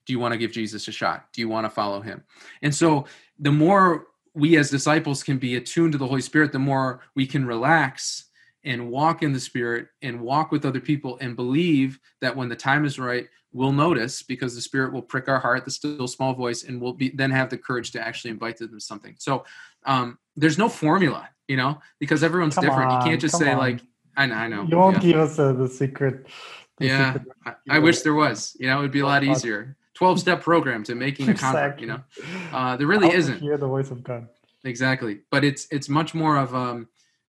Do 0.07 0.15
you 0.15 0.19
want 0.19 0.33
to 0.33 0.39
give 0.39 0.53
Jesus 0.53 0.89
a 0.89 0.93
shot? 0.93 1.27
Do 1.35 1.43
you 1.43 1.49
want 1.49 1.67
to 1.67 1.71
follow 1.71 2.01
him? 2.01 2.25
And 2.63 2.75
so 2.75 3.05
the 3.39 3.53
more 3.53 4.07
we 4.35 4.57
as 4.57 4.71
disciples 4.71 5.23
can 5.23 5.37
be 5.37 5.57
attuned 5.57 5.93
to 5.93 5.99
the 5.99 6.07
Holy 6.07 6.23
Spirit, 6.23 6.53
the 6.53 6.59
more 6.59 7.01
we 7.15 7.27
can 7.27 7.47
relax 7.47 8.27
and 8.67 8.91
walk 8.91 9.23
in 9.23 9.33
the 9.33 9.41
spirit 9.41 9.89
and 10.03 10.21
walk 10.21 10.53
with 10.53 10.67
other 10.67 10.81
people 10.81 11.17
and 11.23 11.37
believe 11.37 11.99
that 12.21 12.37
when 12.37 12.49
the 12.49 12.57
time 12.57 12.85
is 12.85 12.99
right 12.99 13.29
we'll 13.53 13.73
notice 13.73 14.23
because 14.23 14.55
the 14.55 14.61
spirit 14.61 14.93
will 14.93 15.01
prick 15.01 15.29
our 15.29 15.39
heart 15.39 15.65
the 15.65 15.71
still 15.71 16.07
small 16.07 16.35
voice 16.35 16.65
and 16.65 16.79
we'll 16.79 16.93
be 16.93 17.09
then 17.09 17.31
have 17.31 17.49
the 17.49 17.57
courage 17.57 17.91
to 17.93 18.01
actually 18.07 18.31
invite 18.31 18.59
them 18.59 18.71
to 18.71 18.81
something. 18.81 19.15
So 19.19 19.45
um, 19.87 20.19
there's 20.37 20.59
no 20.59 20.69
formula 20.69 21.31
you 21.49 21.57
know 21.57 21.81
because 21.99 22.23
everyone's 22.23 22.55
come 22.55 22.65
different. 22.65 22.91
On, 22.91 23.01
you 23.01 23.09
can't 23.09 23.21
just 23.21 23.39
say 23.39 23.53
on. 23.53 23.59
like 23.59 23.81
i 24.17 24.27
know 24.27 24.35
i 24.35 24.49
know. 24.49 24.65
You 24.65 24.77
won't 24.77 24.97
yeah. 24.97 25.13
give 25.13 25.21
us 25.21 25.39
uh, 25.39 25.53
the 25.53 25.69
secret 25.69 26.27
the 26.79 26.87
yeah 26.87 27.15
secret, 27.15 27.33
I, 27.47 27.77
I, 27.77 27.79
wish 27.79 28.01
there 28.03 28.15
was. 28.15 28.57
You 28.59 28.67
know 28.67 28.79
it 28.79 28.83
would 28.83 28.93
be 28.93 29.01
a 29.01 29.07
lot 29.07 29.25
easier. 29.25 29.77
12 29.95 30.21
step 30.21 30.43
program 30.43 30.83
to 30.85 30.95
making 30.95 31.31
a 31.31 31.35
convert 31.35 31.81
you 31.81 31.87
know? 31.87 32.03
Uh, 32.53 32.77
there 32.77 32.87
really 32.87 33.11
isn't. 33.11 33.41
hear 33.41 33.57
the 33.57 33.67
voice 33.67 33.91
of 33.91 34.05
god. 34.05 34.29
Exactly. 34.65 35.21
But 35.31 35.45
it's 35.45 35.67
it's 35.71 35.89
much 35.89 36.15
more 36.15 36.37
of 36.37 36.55
um 36.55 36.89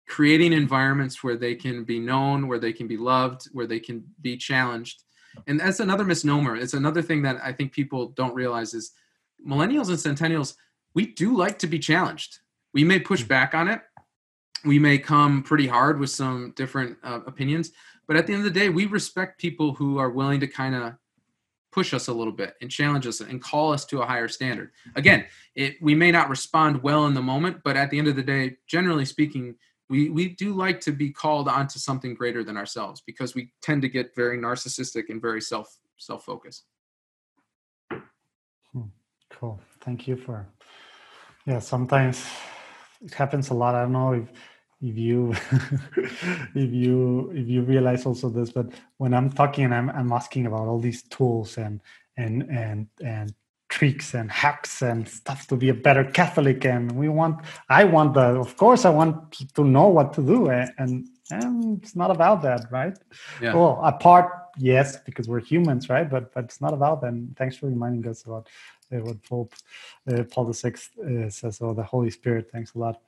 creating 0.08 0.54
environments 0.54 1.24
where 1.24 1.36
they 1.36 1.54
can 1.54 1.84
be 1.84 2.00
known, 2.00 2.48
where 2.48 2.60
they 2.60 2.74
can 2.74 2.88
be 2.88 2.98
loved, 2.98 3.48
where 3.52 3.67
they 3.67 3.80
can 3.80 4.04
be 4.22 4.38
challenged. 4.38 5.04
And 5.46 5.60
that's 5.60 5.80
another 5.80 6.06
misnomer. 6.06 6.56
It's 6.56 6.74
another 6.74 7.02
thing 7.02 7.22
that 7.24 7.38
I 7.43 7.52
think 7.52 7.72
people 7.72 8.08
don't 8.10 8.34
realize 8.34 8.74
is 8.74 8.93
millennials 9.46 9.89
and 9.89 10.00
centennials, 10.00 10.56
we 10.93 11.08
do 11.08 11.36
like 11.36 11.60
to 11.60 11.67
be 11.67 11.78
challenged. 11.78 12.39
We 12.74 12.84
may 12.84 13.00
push 13.00 13.24
mm. 13.24 13.28
back 13.28 13.54
on 13.54 13.67
it. 13.67 13.82
We 14.65 14.80
may 14.80 14.98
come 14.98 15.43
pretty 15.43 15.67
hard 15.67 16.00
with 16.00 16.10
some 16.10 16.54
different 16.56 16.98
uh, 17.04 17.20
opinions, 17.28 17.72
but 18.08 18.17
at 18.17 18.26
the 18.26 18.34
end 18.34 18.46
of 18.46 18.52
the 18.52 18.60
day, 18.60 18.70
we 18.70 18.86
respect 18.86 19.39
people 19.39 19.74
who 19.74 20.00
are 20.00 20.10
willing 20.10 20.39
to 20.39 20.48
kind 20.48 20.74
of 20.74 20.93
push 21.72 21.93
us 21.93 22.08
a 22.08 22.13
little 22.13 22.34
bit 22.34 22.56
and 22.62 22.72
challenge 22.72 23.06
us 23.06 23.22
and 23.22 23.41
call 23.41 23.72
us 23.72 23.86
to 23.86 24.02
a 24.02 24.06
higher 24.06 24.28
standard. 24.28 24.72
Again, 24.96 25.26
it 25.54 25.76
we 25.82 25.93
may 25.93 26.12
not 26.12 26.30
respond 26.30 26.82
well 26.82 27.06
in 27.06 27.13
the 27.13 27.22
moment, 27.22 27.58
but 27.63 27.78
at 27.78 27.91
the 27.91 28.00
end 28.00 28.08
of 28.08 28.15
the 28.15 28.24
day, 28.24 28.58
generally 28.65 29.06
speaking, 29.06 29.56
we 29.89 30.10
we 30.10 30.30
do 30.30 30.54
like 30.54 30.80
to 30.82 30.91
be 30.91 31.12
called 31.12 31.47
onto 31.47 31.80
something 31.80 32.13
greater 32.13 32.43
than 32.43 32.58
ourselves 32.58 33.02
because 33.06 33.36
we 33.36 33.52
tend 33.62 33.82
to 33.82 33.89
get 33.89 34.15
very 34.15 34.38
narcissistic 34.38 35.10
and 35.10 35.21
very 35.21 35.41
self 35.41 35.78
self 35.97 36.26
focused. 36.26 36.65
Hmm. 37.91 38.89
Cool. 39.30 39.60
Thank 39.82 40.08
you 40.08 40.15
for. 40.15 40.47
Yeah, 41.45 41.60
sometimes 41.60 42.26
it 43.02 43.13
happens 43.13 43.50
a 43.50 43.54
lot. 43.54 43.76
I 43.76 43.84
don't 43.84 43.93
know 43.93 44.13
if 44.13 44.32
if 44.82 44.97
you 44.97 45.32
if 46.56 46.71
you 46.71 47.32
if 47.34 47.47
you 47.47 47.62
realize 47.63 48.06
also 48.06 48.30
this 48.30 48.52
but 48.52 48.67
when 48.97 49.13
i'm 49.13 49.30
talking 49.32 49.65
and 49.65 49.73
I'm, 49.73 49.89
I'm 49.89 50.12
asking 50.12 50.45
about 50.45 50.67
all 50.67 50.80
these 50.80 51.02
tools 51.04 51.58
and 51.58 51.82
and 52.15 52.43
and 52.43 52.88
and 53.04 53.34
tricks 53.69 54.13
and 54.13 54.32
hacks 54.32 54.82
and 54.82 55.08
stuff 55.08 55.45
to 55.47 55.56
be 55.56 55.69
a 55.69 55.73
better 55.73 56.03
catholic 56.03 56.63
and 56.65 56.91
we 56.93 57.10
want 57.10 57.36
i 57.69 57.84
want 57.84 58.13
the 58.13 58.27
of 58.45 58.56
course 58.56 58.86
i 58.86 58.89
want 58.89 59.13
to 59.53 59.63
know 59.63 59.88
what 59.88 60.13
to 60.13 60.21
do 60.21 60.49
and 60.49 61.08
and 61.32 61.84
it's 61.84 61.95
not 61.95 62.12
about 62.12 62.41
that 62.41 62.65
right? 62.71 62.97
Yeah. 63.41 63.53
well 63.53 63.82
apart 63.84 64.32
yes 64.58 64.97
because 65.06 65.27
we're 65.27 65.39
humans 65.39 65.89
right? 65.89 66.10
But 66.10 66.34
but 66.34 66.45
it's 66.45 66.62
not 66.62 66.73
about 66.73 67.01
that 67.01 67.08
and 67.08 67.36
thanks 67.36 67.58
for 67.58 67.67
reminding 67.67 68.10
us 68.10 68.23
about 68.23 68.47
uh, 68.91 68.97
what 68.97 69.21
pope 69.23 69.53
uh, 70.10 70.23
paul 70.23 70.45
vi 70.45 70.69
uh, 70.69 71.30
says 71.30 71.62
about 71.62 71.75
the 71.75 71.84
holy 71.84 72.10
spirit. 72.10 72.49
Thanks 72.51 72.73
a 72.75 72.80
lot. 72.80 73.01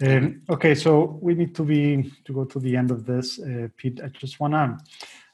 Um, 0.00 0.42
okay, 0.48 0.74
so 0.74 1.18
we 1.20 1.34
need 1.34 1.54
to 1.56 1.64
be 1.64 2.12
to 2.24 2.32
go 2.32 2.44
to 2.44 2.60
the 2.60 2.76
end 2.76 2.92
of 2.92 3.04
this, 3.04 3.40
uh, 3.40 3.66
Pete. 3.76 4.00
I 4.02 4.08
just 4.08 4.38
wanna 4.38 4.78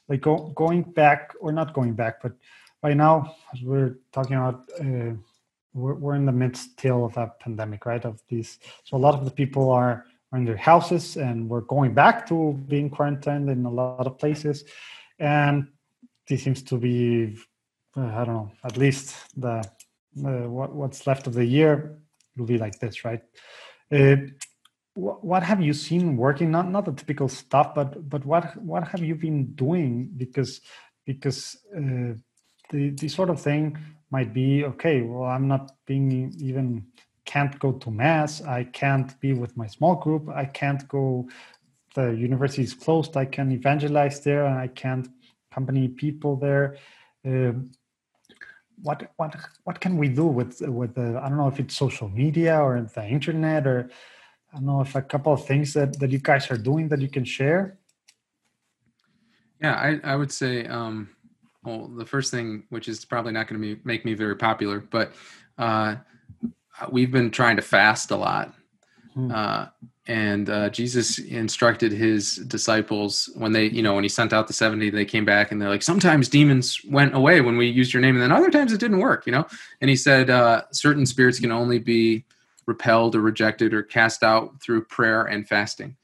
like 0.09 0.21
go 0.21 0.51
going 0.55 0.81
back 0.81 1.33
or 1.39 1.51
not 1.51 1.73
going 1.73 1.93
back, 1.93 2.21
but 2.21 2.33
right 2.83 2.97
now 2.97 3.35
as 3.53 3.61
we're 3.61 3.97
talking 4.11 4.35
about, 4.35 4.65
uh, 4.79 5.13
we're 5.73 5.95
we're 5.95 6.15
in 6.15 6.25
the 6.25 6.31
midst 6.31 6.77
tail 6.77 7.05
of 7.05 7.17
a 7.17 7.31
pandemic, 7.39 7.85
right? 7.85 8.03
Of 8.05 8.21
these, 8.29 8.59
so 8.83 8.97
a 8.97 8.99
lot 8.99 9.13
of 9.13 9.25
the 9.25 9.31
people 9.31 9.69
are 9.71 10.05
are 10.31 10.37
in 10.37 10.45
their 10.45 10.57
houses, 10.57 11.17
and 11.17 11.49
we're 11.49 11.61
going 11.61 11.93
back 11.93 12.27
to 12.27 12.53
being 12.67 12.89
quarantined 12.89 13.49
in 13.49 13.65
a 13.65 13.69
lot 13.69 14.07
of 14.07 14.17
places, 14.17 14.63
and 15.19 15.67
this 16.27 16.43
seems 16.43 16.63
to 16.63 16.77
be, 16.77 17.37
uh, 17.97 18.05
I 18.05 18.25
don't 18.25 18.35
know, 18.35 18.51
at 18.63 18.77
least 18.77 19.15
the 19.39 19.63
what 20.13 20.73
what's 20.73 21.05
left 21.05 21.27
of 21.27 21.33
the 21.33 21.45
year 21.45 21.99
will 22.37 22.45
be 22.45 22.57
like 22.57 22.79
this, 22.79 23.03
right? 23.03 23.21
Uh, 23.91 24.15
what 24.95 25.43
have 25.43 25.61
you 25.61 25.73
seen 25.73 26.15
working 26.15 26.51
not 26.51 26.69
not 26.69 26.85
the 26.85 26.93
typical 26.93 27.27
stuff 27.27 27.75
but 27.75 28.09
but 28.09 28.25
what 28.25 28.55
what 28.61 28.87
have 28.87 29.03
you 29.03 29.13
been 29.13 29.53
doing 29.53 30.09
because 30.15 30.61
because 31.05 31.57
uh, 31.75 32.13
the 32.69 32.89
the 32.91 33.07
sort 33.07 33.29
of 33.29 33.41
thing 33.41 33.77
might 34.11 34.33
be 34.33 34.63
okay 34.63 35.01
well 35.01 35.29
i'm 35.29 35.47
not 35.47 35.71
being 35.85 36.33
even 36.39 36.85
can't 37.25 37.57
go 37.59 37.73
to 37.73 37.91
mass. 37.91 38.41
I 38.41 38.63
can't 38.63 39.19
be 39.19 39.33
with 39.33 39.57
my 39.57 39.67
small 39.67 39.95
group. 39.95 40.29
I 40.29 40.45
can't 40.45 40.87
go 40.87 41.27
the 41.95 42.09
university 42.11 42.63
is 42.63 42.73
closed. 42.73 43.17
I 43.17 43.25
can 43.25 43.51
evangelize 43.51 44.19
there. 44.21 44.45
And 44.45 44.57
i 44.57 44.67
can't 44.67 45.07
accompany 45.51 45.87
people 45.87 46.35
there. 46.35 46.77
Uh, 47.25 47.53
what 48.81 49.11
what 49.15 49.35
what 49.63 49.79
can 49.79 49.97
we 49.97 50.09
do 50.09 50.27
with 50.27 50.61
with 50.61 50.95
the 50.95 51.17
i 51.23 51.29
don't 51.29 51.37
know 51.37 51.47
if 51.47 51.61
it's 51.61 51.77
social 51.77 52.09
media 52.09 52.59
or 52.59 52.73
the 52.81 53.07
internet 53.07 53.65
or 53.65 53.89
I 54.51 54.57
don't 54.57 54.65
know 54.65 54.81
if 54.81 54.95
a 54.95 55.01
couple 55.01 55.33
of 55.33 55.45
things 55.45 55.73
that, 55.73 55.99
that 55.99 56.11
you 56.11 56.19
guys 56.19 56.49
are 56.51 56.57
doing 56.57 56.87
that 56.89 57.01
you 57.01 57.09
can 57.09 57.25
share. 57.25 57.77
Yeah, 59.61 59.73
I, 59.73 59.99
I 60.11 60.15
would 60.15 60.31
say, 60.31 60.65
um, 60.65 61.09
well, 61.65 61.87
the 61.87 62.05
first 62.05 62.31
thing, 62.31 62.63
which 62.69 62.87
is 62.87 63.03
probably 63.05 63.31
not 63.31 63.47
going 63.47 63.61
to 63.61 63.79
make 63.83 64.05
me 64.05 64.13
very 64.13 64.35
popular, 64.35 64.79
but 64.79 65.13
uh, 65.57 65.95
we've 66.91 67.11
been 67.11 67.31
trying 67.31 67.55
to 67.55 67.61
fast 67.61 68.11
a 68.11 68.15
lot. 68.15 68.53
Hmm. 69.13 69.31
Uh, 69.31 69.67
and 70.07 70.49
uh, 70.49 70.69
Jesus 70.69 71.17
instructed 71.17 71.91
his 71.91 72.35
disciples 72.35 73.29
when 73.35 73.53
they, 73.53 73.65
you 73.65 73.81
know, 73.81 73.95
when 73.95 74.03
he 74.03 74.09
sent 74.09 74.33
out 74.33 74.45
the 74.45 74.53
70, 74.53 74.91
they 74.91 75.05
came 75.05 75.25
back 75.25 75.51
and 75.51 75.59
they're 75.59 75.69
like, 75.69 75.81
sometimes 75.81 76.29
demons 76.29 76.79
went 76.85 77.15
away 77.15 77.41
when 77.41 77.57
we 77.57 77.67
used 77.67 77.91
your 77.91 78.01
name, 78.01 78.15
and 78.15 78.21
then 78.21 78.31
other 78.31 78.51
times 78.51 78.71
it 78.71 78.79
didn't 78.79 78.99
work, 78.99 79.25
you 79.25 79.31
know? 79.31 79.47
And 79.81 79.89
he 79.89 79.95
said, 79.95 80.29
uh, 80.29 80.63
certain 80.71 81.07
spirits 81.07 81.39
can 81.39 81.51
only 81.51 81.79
be 81.79 82.23
repelled 82.67 83.15
or 83.15 83.21
rejected 83.21 83.73
or 83.73 83.81
cast 83.81 84.23
out 84.23 84.61
through 84.61 84.85
prayer 84.85 85.23
and 85.23 85.47
fasting. 85.47 85.95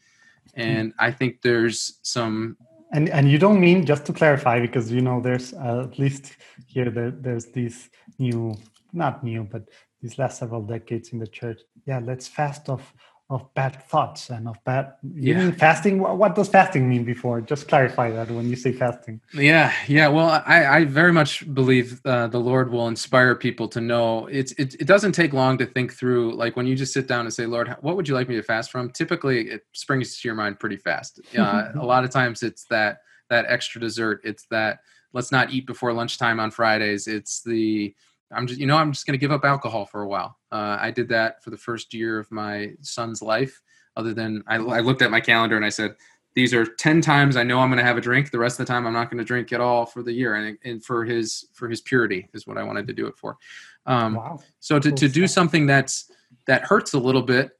And 0.56 0.94
I 0.98 1.12
think 1.12 1.42
there's 1.42 2.00
some. 2.02 2.58
And 2.94 3.10
and 3.10 3.32
you 3.32 3.38
don't 3.38 3.60
mean 3.60 3.86
just 3.86 4.06
to 4.06 4.14
clarify 4.14 4.60
because 4.60 4.92
you 4.92 5.02
know 5.02 5.22
there's 5.22 5.54
uh, 5.54 5.88
at 5.90 5.98
least 5.98 6.36
here 6.68 6.90
there, 6.90 7.12
there's 7.12 7.46
these 7.46 7.90
new 8.20 8.56
not 8.92 9.24
new 9.24 9.44
but 9.44 9.64
these 10.02 10.18
last 10.18 10.40
several 10.40 10.62
decades 10.62 11.10
in 11.14 11.20
the 11.20 11.28
church. 11.28 11.62
Yeah, 11.86 12.00
let's 12.00 12.28
fast 12.28 12.70
off 12.70 12.94
of 13.32 13.54
bad 13.54 13.82
thoughts 13.84 14.30
and 14.30 14.48
of 14.48 14.62
bad 14.66 14.94
you 15.16 15.34
yeah. 15.34 15.40
mean 15.40 15.54
fasting? 15.54 16.00
What 16.00 16.36
does 16.36 16.50
fasting 16.50 16.88
mean 16.90 17.06
before? 17.06 17.40
Just 17.42 17.68
clarify 17.68 18.12
that 18.12 18.30
when 18.30 18.50
you 18.50 18.56
say 18.56 18.72
fasting. 18.74 19.22
Yeah 19.34 19.74
yeah. 19.88 20.08
Well 20.10 20.30
i, 20.46 20.66
I 20.78 20.86
very 20.86 21.14
much 21.14 21.52
believe 21.54 22.02
uh, 22.06 22.28
the 22.28 22.40
lord 22.40 22.72
will 22.72 22.88
inspire 22.88 23.34
people 23.36 23.68
to 23.70 23.82
know. 23.82 24.28
It's 24.28 24.52
it, 24.54 24.76
it 24.76 24.86
doesn't 24.86 25.14
take 25.14 25.34
long 25.34 25.58
to 25.60 25.66
think 25.66 25.94
through 25.94 26.34
like 26.36 26.56
when 26.56 26.68
you 26.68 26.76
just 26.76 26.94
sit 26.94 27.08
down 27.08 27.26
and 27.26 27.34
say 27.34 27.46
lord 27.46 27.76
what 27.82 27.96
would 27.96 28.08
you 28.08 28.14
like 28.14 28.28
me 28.30 28.36
to 28.36 28.44
fast 28.44 28.72
from? 28.72 28.92
Typically 28.92 29.50
it 29.50 29.62
springs 29.72 30.20
to 30.20 30.28
your 30.28 30.36
mind 30.36 30.60
pretty 30.60 30.78
fast. 30.78 31.20
Uh, 31.42 31.72
a 31.76 31.86
lot 31.86 32.04
of 32.04 32.12
times 32.12 32.44
it's 32.44 32.66
that 32.66 33.00
that 33.30 33.46
extra 33.48 33.82
dessert. 33.82 34.22
It's 34.24 34.46
that 34.52 34.82
let's 35.14 35.32
not 35.32 35.52
eat 35.52 35.66
before 35.66 35.92
lunchtime 35.92 36.40
on 36.40 36.52
fridays. 36.52 37.08
It's 37.08 37.42
the 37.42 37.96
I'm 38.34 38.48
just, 38.48 38.60
you 38.60 38.66
know, 38.66 38.78
I'm 38.78 38.92
just 38.92 39.06
going 39.06 39.14
to 39.14 39.20
give 39.20 39.32
up 39.32 39.46
alcohol 39.46 39.86
for 39.86 40.02
a 40.02 40.08
while. 40.08 40.38
Uh, 40.52 40.78
I 40.80 40.92
did 40.92 41.10
that 41.10 41.44
for 41.44 41.50
the 41.50 41.58
first 41.58 41.94
year 41.94 42.20
of 42.20 42.32
my 42.32 42.74
son's 42.82 43.22
life. 43.22 43.62
Other 43.98 44.14
than 44.14 44.44
I, 44.48 44.56
I 44.56 44.80
looked 44.80 45.02
at 45.02 45.12
my 45.12 45.20
calendar 45.20 45.58
and 45.58 45.66
I 45.66 45.70
said, 45.70 45.96
these 46.34 46.54
are 46.54 46.66
10 46.66 47.02
times 47.02 47.36
I 47.36 47.44
know 47.44 47.60
I'm 47.60 47.70
going 47.70 47.80
to 47.80 47.84
have 47.84 47.98
a 47.98 48.02
drink. 48.02 48.32
The 48.32 48.40
rest 48.40 48.60
of 48.60 48.66
the 48.66 48.72
time, 48.72 48.88
I'm 48.88 48.94
not 48.94 49.10
going 49.10 49.18
to 49.18 49.26
drink 49.26 49.52
at 49.52 49.60
all 49.60 49.86
for 49.86 50.02
the 50.02 50.14
year. 50.14 50.36
And, 50.36 50.58
and 50.64 50.84
for 50.84 51.04
his, 51.04 51.48
for 51.54 51.68
his 51.68 51.82
purity 51.82 52.30
is 52.34 52.48
what 52.48 52.58
I 52.58 52.64
wanted 52.64 52.88
to 52.88 52.94
do 52.94 53.08
it 53.08 53.18
for. 53.18 53.38
Um, 53.86 54.16
wow. 54.16 54.40
So 54.60 54.80
to, 54.80 54.92
to 54.92 55.10
do 55.10 55.28
something 55.28 55.66
that's, 55.66 56.10
that 56.48 56.64
hurts 56.64 56.94
a 56.94 57.00
little 57.00 57.22
bit, 57.22 57.52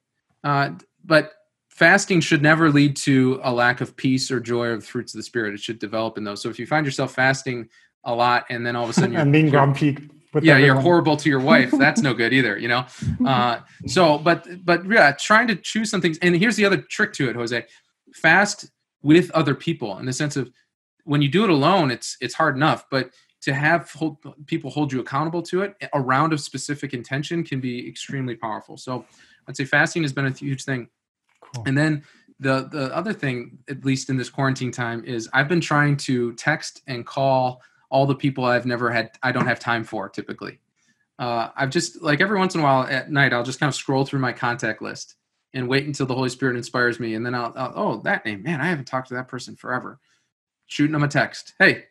uh, 0.46 0.72
but 1.04 1.34
fasting 1.68 2.22
should 2.22 2.42
never 2.42 2.70
lead 2.70 2.96
to 2.96 3.42
a 3.44 3.52
lack 3.52 3.82
of 3.82 3.96
peace 3.98 4.32
or 4.32 4.40
joy 4.40 4.68
or 4.68 4.78
the 4.78 4.84
fruits 4.84 5.14
of 5.14 5.18
the 5.18 5.24
spirit. 5.24 5.54
It 5.54 5.60
should 5.60 5.80
develop 5.80 6.18
in 6.18 6.24
those. 6.24 6.42
So 6.42 6.48
if 6.48 6.58
you 6.58 6.66
find 6.66 6.86
yourself 6.86 7.14
fasting 7.14 7.68
a 8.06 8.16
lot 8.16 8.46
and 8.50 8.66
then 8.66 8.76
all 8.76 8.86
of 8.86 8.90
a 8.90 8.94
sudden 8.94 9.12
you're 9.14 9.22
and 9.22 9.34
being 9.34 9.50
grumpy 9.50 9.98
yeah 10.36 10.54
everyone. 10.54 10.66
you're 10.66 10.82
horrible 10.82 11.18
to 11.18 11.30
your 11.30 11.40
wife. 11.40 11.72
That's 11.72 12.02
no 12.02 12.14
good 12.14 12.34
either 12.34 12.58
you 12.58 12.68
know? 12.68 12.86
Uh, 13.26 13.60
so 13.86 14.18
but 14.18 14.48
but 14.66 14.86
yeah 14.90 15.12
trying 15.12 15.48
to 15.48 15.56
choose 15.56 15.90
some 15.90 16.02
things 16.02 16.18
and 16.20 16.36
here's 16.36 16.56
the 16.56 16.66
other 16.66 16.78
trick 16.78 17.14
to 17.14 17.30
it 17.30 17.36
jose. 17.36 17.66
Fast 18.14 18.70
with 19.02 19.32
other 19.32 19.56
people 19.56 19.98
in 19.98 20.06
the 20.06 20.14
sense 20.14 20.36
of 20.38 20.52
when 21.06 21.22
you 21.22 21.30
do 21.30 21.44
it 21.44 21.50
alone 21.50 21.92
it's 21.92 22.18
it's 22.22 22.34
hard 22.34 22.56
enough 22.56 22.86
but 22.90 23.12
to 23.42 23.54
have 23.54 23.92
hold, 23.92 24.18
people 24.46 24.70
hold 24.70 24.94
you 24.94 25.00
accountable 25.00 25.42
to 25.42 25.64
it 25.64 25.76
around 25.82 25.90
a 25.94 26.00
round 26.00 26.34
of 26.34 26.40
specific 26.40 26.94
intention 26.94 27.44
can 27.44 27.60
be 27.60 27.88
extremely 27.88 28.36
powerful. 28.36 28.78
So 28.78 29.06
i'd 29.48 29.58
say 29.58 29.66
fasting 29.66 30.04
has 30.04 30.14
been 30.14 30.28
a 30.28 30.32
huge 30.32 30.64
thing. 30.64 30.88
Cool. 31.54 31.64
and 31.68 31.78
then 31.78 32.04
the 32.40 32.68
the 32.72 32.96
other 32.96 33.14
thing 33.14 33.60
at 33.70 33.86
least 33.86 34.10
in 34.10 34.18
this 34.18 34.30
quarantine 34.30 34.72
time 34.72 35.04
is 35.06 35.30
i've 35.34 35.48
been 35.48 35.62
trying 35.62 35.96
to 35.96 36.34
text 36.34 36.82
and 36.88 37.06
call 37.06 37.62
all 37.92 38.06
the 38.06 38.16
people 38.16 38.46
I've 38.46 38.66
never 38.66 38.90
had, 38.90 39.12
I 39.22 39.32
don't 39.32 39.46
have 39.46 39.60
time 39.60 39.84
for 39.84 40.10
typically. 40.10 40.60
Uh, 41.20 41.50
I've 41.56 41.70
just 41.70 42.02
like 42.02 42.22
every 42.22 42.40
once 42.40 42.56
in 42.56 42.62
a 42.62 42.64
while 42.64 42.84
at 42.84 43.12
night, 43.12 43.34
I'll 43.34 43.44
just 43.44 43.60
kind 43.60 43.68
of 43.68 43.76
scroll 43.76 44.06
through 44.06 44.20
my 44.20 44.32
contact 44.32 44.82
list 44.82 45.16
and 45.54 45.68
wait 45.68 45.86
until 45.86 46.06
the 46.06 46.16
Holy 46.16 46.30
Spirit 46.30 46.56
inspires 46.56 47.00
me. 47.00 47.14
And 47.14 47.26
then 47.26 47.36
I'll, 47.36 47.54
I'll 47.56 47.74
oh, 47.76 48.02
that 48.06 48.26
name, 48.26 48.42
man, 48.42 48.62
I 48.62 48.66
haven't 48.66 48.86
talked 48.86 49.10
to 49.10 49.14
that 49.16 49.28
person 49.28 49.56
forever. 49.56 50.00
Shooting 50.66 50.94
them 50.94 51.04
a 51.04 51.08
text. 51.08 51.54
Hey, 51.60 51.86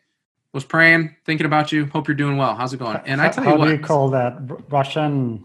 was 0.53 0.65
praying, 0.65 1.15
thinking 1.25 1.47
about 1.47 1.71
you. 1.71 1.87
Hope 1.87 2.09
you're 2.09 2.15
doing 2.15 2.39
well. 2.39 2.55
How's 2.55 2.73
it 2.73 2.79
going? 2.79 2.99
And 3.05 3.21
I 3.21 3.29
tell 3.29 3.45
you 3.45 3.57
what, 3.57 3.67
do 3.67 3.73
you 3.73 3.79
call 3.79 4.11
that? 4.11 4.39
Russian. 4.71 5.45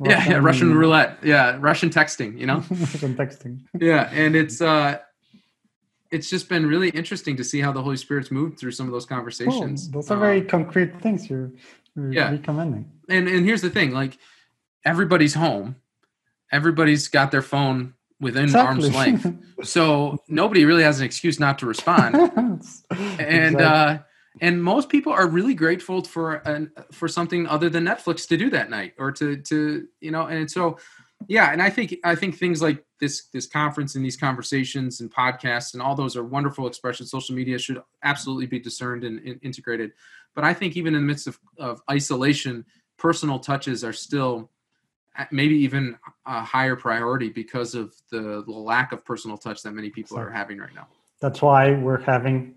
Russian 0.00 0.10
yeah, 0.10 0.28
yeah, 0.28 0.38
Russian 0.38 0.74
roulette. 0.74 1.18
Yeah, 1.22 1.56
Russian 1.60 1.90
texting. 1.90 2.36
You 2.38 2.46
know, 2.46 2.56
Russian 2.70 3.14
texting. 3.14 3.60
Yeah, 3.78 4.10
and 4.12 4.34
it's 4.34 4.60
uh, 4.60 4.98
it's 6.14 6.30
just 6.30 6.48
been 6.48 6.64
really 6.66 6.90
interesting 6.90 7.36
to 7.36 7.44
see 7.44 7.60
how 7.60 7.72
the 7.72 7.82
Holy 7.82 7.96
Spirit's 7.96 8.30
moved 8.30 8.58
through 8.58 8.70
some 8.70 8.86
of 8.86 8.92
those 8.92 9.04
conversations. 9.04 9.90
those 9.90 10.10
are 10.10 10.16
very 10.16 10.40
um, 10.40 10.46
concrete 10.46 11.00
things 11.02 11.28
you're, 11.28 11.50
you're 11.96 12.12
yeah. 12.12 12.30
recommending. 12.30 12.90
And 13.08 13.28
and 13.28 13.44
here's 13.44 13.62
the 13.62 13.70
thing, 13.70 13.90
like 13.90 14.16
everybody's 14.84 15.34
home, 15.34 15.76
everybody's 16.52 17.08
got 17.08 17.32
their 17.32 17.42
phone 17.42 17.94
within 18.20 18.44
exactly. 18.44 18.68
arm's 18.68 18.94
length, 18.94 19.26
so 19.64 20.22
nobody 20.28 20.64
really 20.64 20.84
has 20.84 21.00
an 21.00 21.04
excuse 21.04 21.40
not 21.40 21.58
to 21.58 21.66
respond. 21.66 22.14
and 22.40 23.56
exactly. 23.56 23.64
uh, 23.64 23.98
and 24.40 24.62
most 24.62 24.88
people 24.88 25.12
are 25.12 25.26
really 25.26 25.54
grateful 25.54 26.02
for 26.04 26.36
an 26.46 26.70
for 26.92 27.08
something 27.08 27.46
other 27.48 27.68
than 27.68 27.84
Netflix 27.84 28.28
to 28.28 28.36
do 28.36 28.50
that 28.50 28.70
night 28.70 28.94
or 28.98 29.10
to 29.12 29.36
to 29.38 29.88
you 30.00 30.10
know, 30.12 30.26
and 30.26 30.48
so 30.50 30.78
yeah 31.28 31.52
and 31.52 31.62
i 31.62 31.70
think 31.70 31.94
i 32.04 32.14
think 32.14 32.36
things 32.36 32.60
like 32.60 32.83
this 33.04 33.26
this 33.26 33.46
conference 33.46 33.94
and 33.94 34.04
these 34.04 34.16
conversations 34.16 35.00
and 35.00 35.12
podcasts 35.12 35.74
and 35.74 35.82
all 35.82 35.94
those 35.94 36.16
are 36.16 36.24
wonderful 36.24 36.66
expressions. 36.66 37.10
Social 37.10 37.34
media 37.34 37.58
should 37.58 37.80
absolutely 38.02 38.46
be 38.46 38.58
discerned 38.58 39.04
and, 39.04 39.18
and 39.20 39.38
integrated. 39.42 39.92
But 40.34 40.44
I 40.44 40.54
think 40.54 40.76
even 40.76 40.94
in 40.94 41.02
the 41.02 41.06
midst 41.06 41.26
of, 41.26 41.38
of 41.58 41.82
isolation, 41.90 42.64
personal 42.96 43.38
touches 43.38 43.84
are 43.84 43.92
still 43.92 44.50
maybe 45.30 45.54
even 45.56 45.96
a 46.26 46.42
higher 46.42 46.74
priority 46.74 47.28
because 47.28 47.74
of 47.74 47.94
the, 48.10 48.42
the 48.46 48.52
lack 48.52 48.90
of 48.92 49.04
personal 49.04 49.36
touch 49.36 49.62
that 49.62 49.72
many 49.72 49.90
people 49.90 50.18
are 50.18 50.30
having 50.30 50.58
right 50.58 50.74
now. 50.74 50.88
That's 51.20 51.40
why 51.40 51.74
we're 51.74 52.00
having 52.00 52.56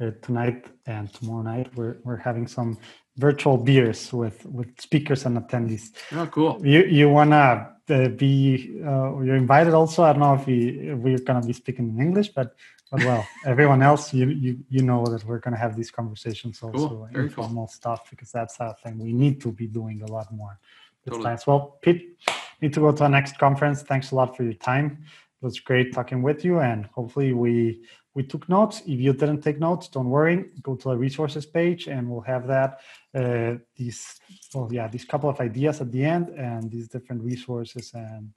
uh, 0.00 0.10
tonight 0.22 0.66
and 0.86 1.12
tomorrow 1.12 1.42
night 1.42 1.70
we're 1.74 1.96
we're 2.04 2.16
having 2.16 2.46
some 2.46 2.78
virtual 3.16 3.56
beers 3.56 4.12
with 4.12 4.44
with 4.46 4.80
speakers 4.80 5.26
and 5.26 5.36
attendees. 5.38 5.92
Oh, 6.12 6.26
cool! 6.26 6.60
You 6.64 6.84
you 6.84 7.08
wanna 7.08 7.76
uh, 7.88 8.08
be 8.08 8.80
uh, 8.84 9.20
you're 9.20 9.36
invited 9.36 9.74
also. 9.74 10.04
I 10.04 10.12
don't 10.12 10.20
know 10.20 10.34
if 10.34 10.46
we 10.46 10.90
if 10.90 10.98
we're 10.98 11.18
gonna 11.18 11.46
be 11.46 11.52
speaking 11.52 11.88
in 11.90 12.00
English, 12.00 12.28
but 12.28 12.54
but 12.90 13.04
well, 13.04 13.26
everyone 13.44 13.82
else, 13.82 14.12
you 14.12 14.28
you 14.28 14.58
you 14.68 14.82
know 14.82 15.04
that 15.06 15.24
we're 15.24 15.38
gonna 15.38 15.58
have 15.58 15.76
these 15.76 15.90
conversations 15.90 16.62
also 16.62 16.88
cool. 16.88 17.08
Very 17.12 17.24
informal 17.24 17.66
cool. 17.66 17.72
stuff 17.72 18.10
because 18.10 18.32
that's 18.32 18.58
a 18.60 18.74
thing 18.82 18.98
we 18.98 19.12
need 19.12 19.40
to 19.42 19.52
be 19.52 19.66
doing 19.66 20.02
a 20.02 20.10
lot 20.10 20.32
more. 20.32 20.58
This 21.04 21.14
Totally. 21.14 21.36
Well, 21.46 21.78
Pete, 21.80 22.18
need 22.60 22.74
to 22.74 22.80
go 22.80 22.92
to 22.92 23.04
our 23.04 23.08
next 23.08 23.38
conference. 23.38 23.82
Thanks 23.82 24.10
a 24.10 24.14
lot 24.14 24.36
for 24.36 24.42
your 24.42 24.54
time. 24.54 24.98
It 25.40 25.44
was 25.44 25.58
great 25.58 25.94
talking 25.94 26.20
with 26.20 26.44
you, 26.44 26.60
and 26.60 26.86
hopefully 26.86 27.32
we 27.32 27.82
we 28.14 28.22
took 28.22 28.48
notes. 28.48 28.80
If 28.80 29.00
you 29.00 29.12
didn't 29.12 29.40
take 29.40 29.58
notes, 29.58 29.88
don't 29.88 30.10
worry. 30.10 30.46
Go 30.62 30.74
to 30.74 30.88
the 30.90 30.96
resources 30.96 31.46
page, 31.46 31.86
and 31.86 32.10
we'll 32.10 32.20
have 32.22 32.46
that. 32.48 32.80
Uh, 33.14 33.54
these, 33.76 34.20
well, 34.54 34.68
yeah, 34.70 34.88
these 34.88 35.04
couple 35.04 35.28
of 35.28 35.40
ideas 35.40 35.80
at 35.80 35.90
the 35.90 36.04
end, 36.04 36.28
and 36.30 36.70
these 36.70 36.88
different 36.88 37.22
resources 37.22 37.92
and 37.94 38.30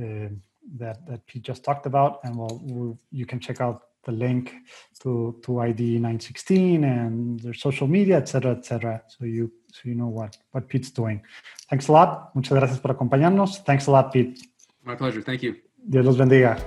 uh, 0.00 0.28
that 0.76 1.06
that 1.06 1.26
Pete 1.26 1.42
just 1.42 1.62
talked 1.62 1.86
about, 1.86 2.20
and 2.24 2.36
we'll, 2.36 2.60
we'll 2.64 2.98
you 3.10 3.26
can 3.26 3.38
check 3.38 3.60
out 3.60 3.82
the 4.04 4.12
link 4.12 4.54
to 5.00 5.38
to 5.42 5.60
ID 5.60 5.98
916 5.98 6.84
and 6.84 7.40
their 7.40 7.54
social 7.54 7.86
media, 7.86 8.16
etc., 8.16 8.52
etc. 8.52 9.02
So 9.08 9.24
you 9.24 9.52
so 9.72 9.82
you 9.84 9.94
know 9.94 10.08
what 10.08 10.36
what 10.52 10.68
Pete's 10.68 10.90
doing. 10.90 11.22
Thanks 11.68 11.88
a 11.88 11.92
lot. 11.92 12.34
Muchas 12.34 12.58
gracias 12.58 12.80
por 12.80 12.92
acompañarnos. 12.92 13.62
Thanks 13.64 13.86
a 13.88 13.90
lot, 13.90 14.12
Pete. 14.12 14.38
My 14.84 14.96
pleasure. 14.96 15.22
Thank 15.22 15.42
you. 15.42 15.56
Dios 15.86 16.04
los 16.04 16.16
bendiga. 16.16 16.58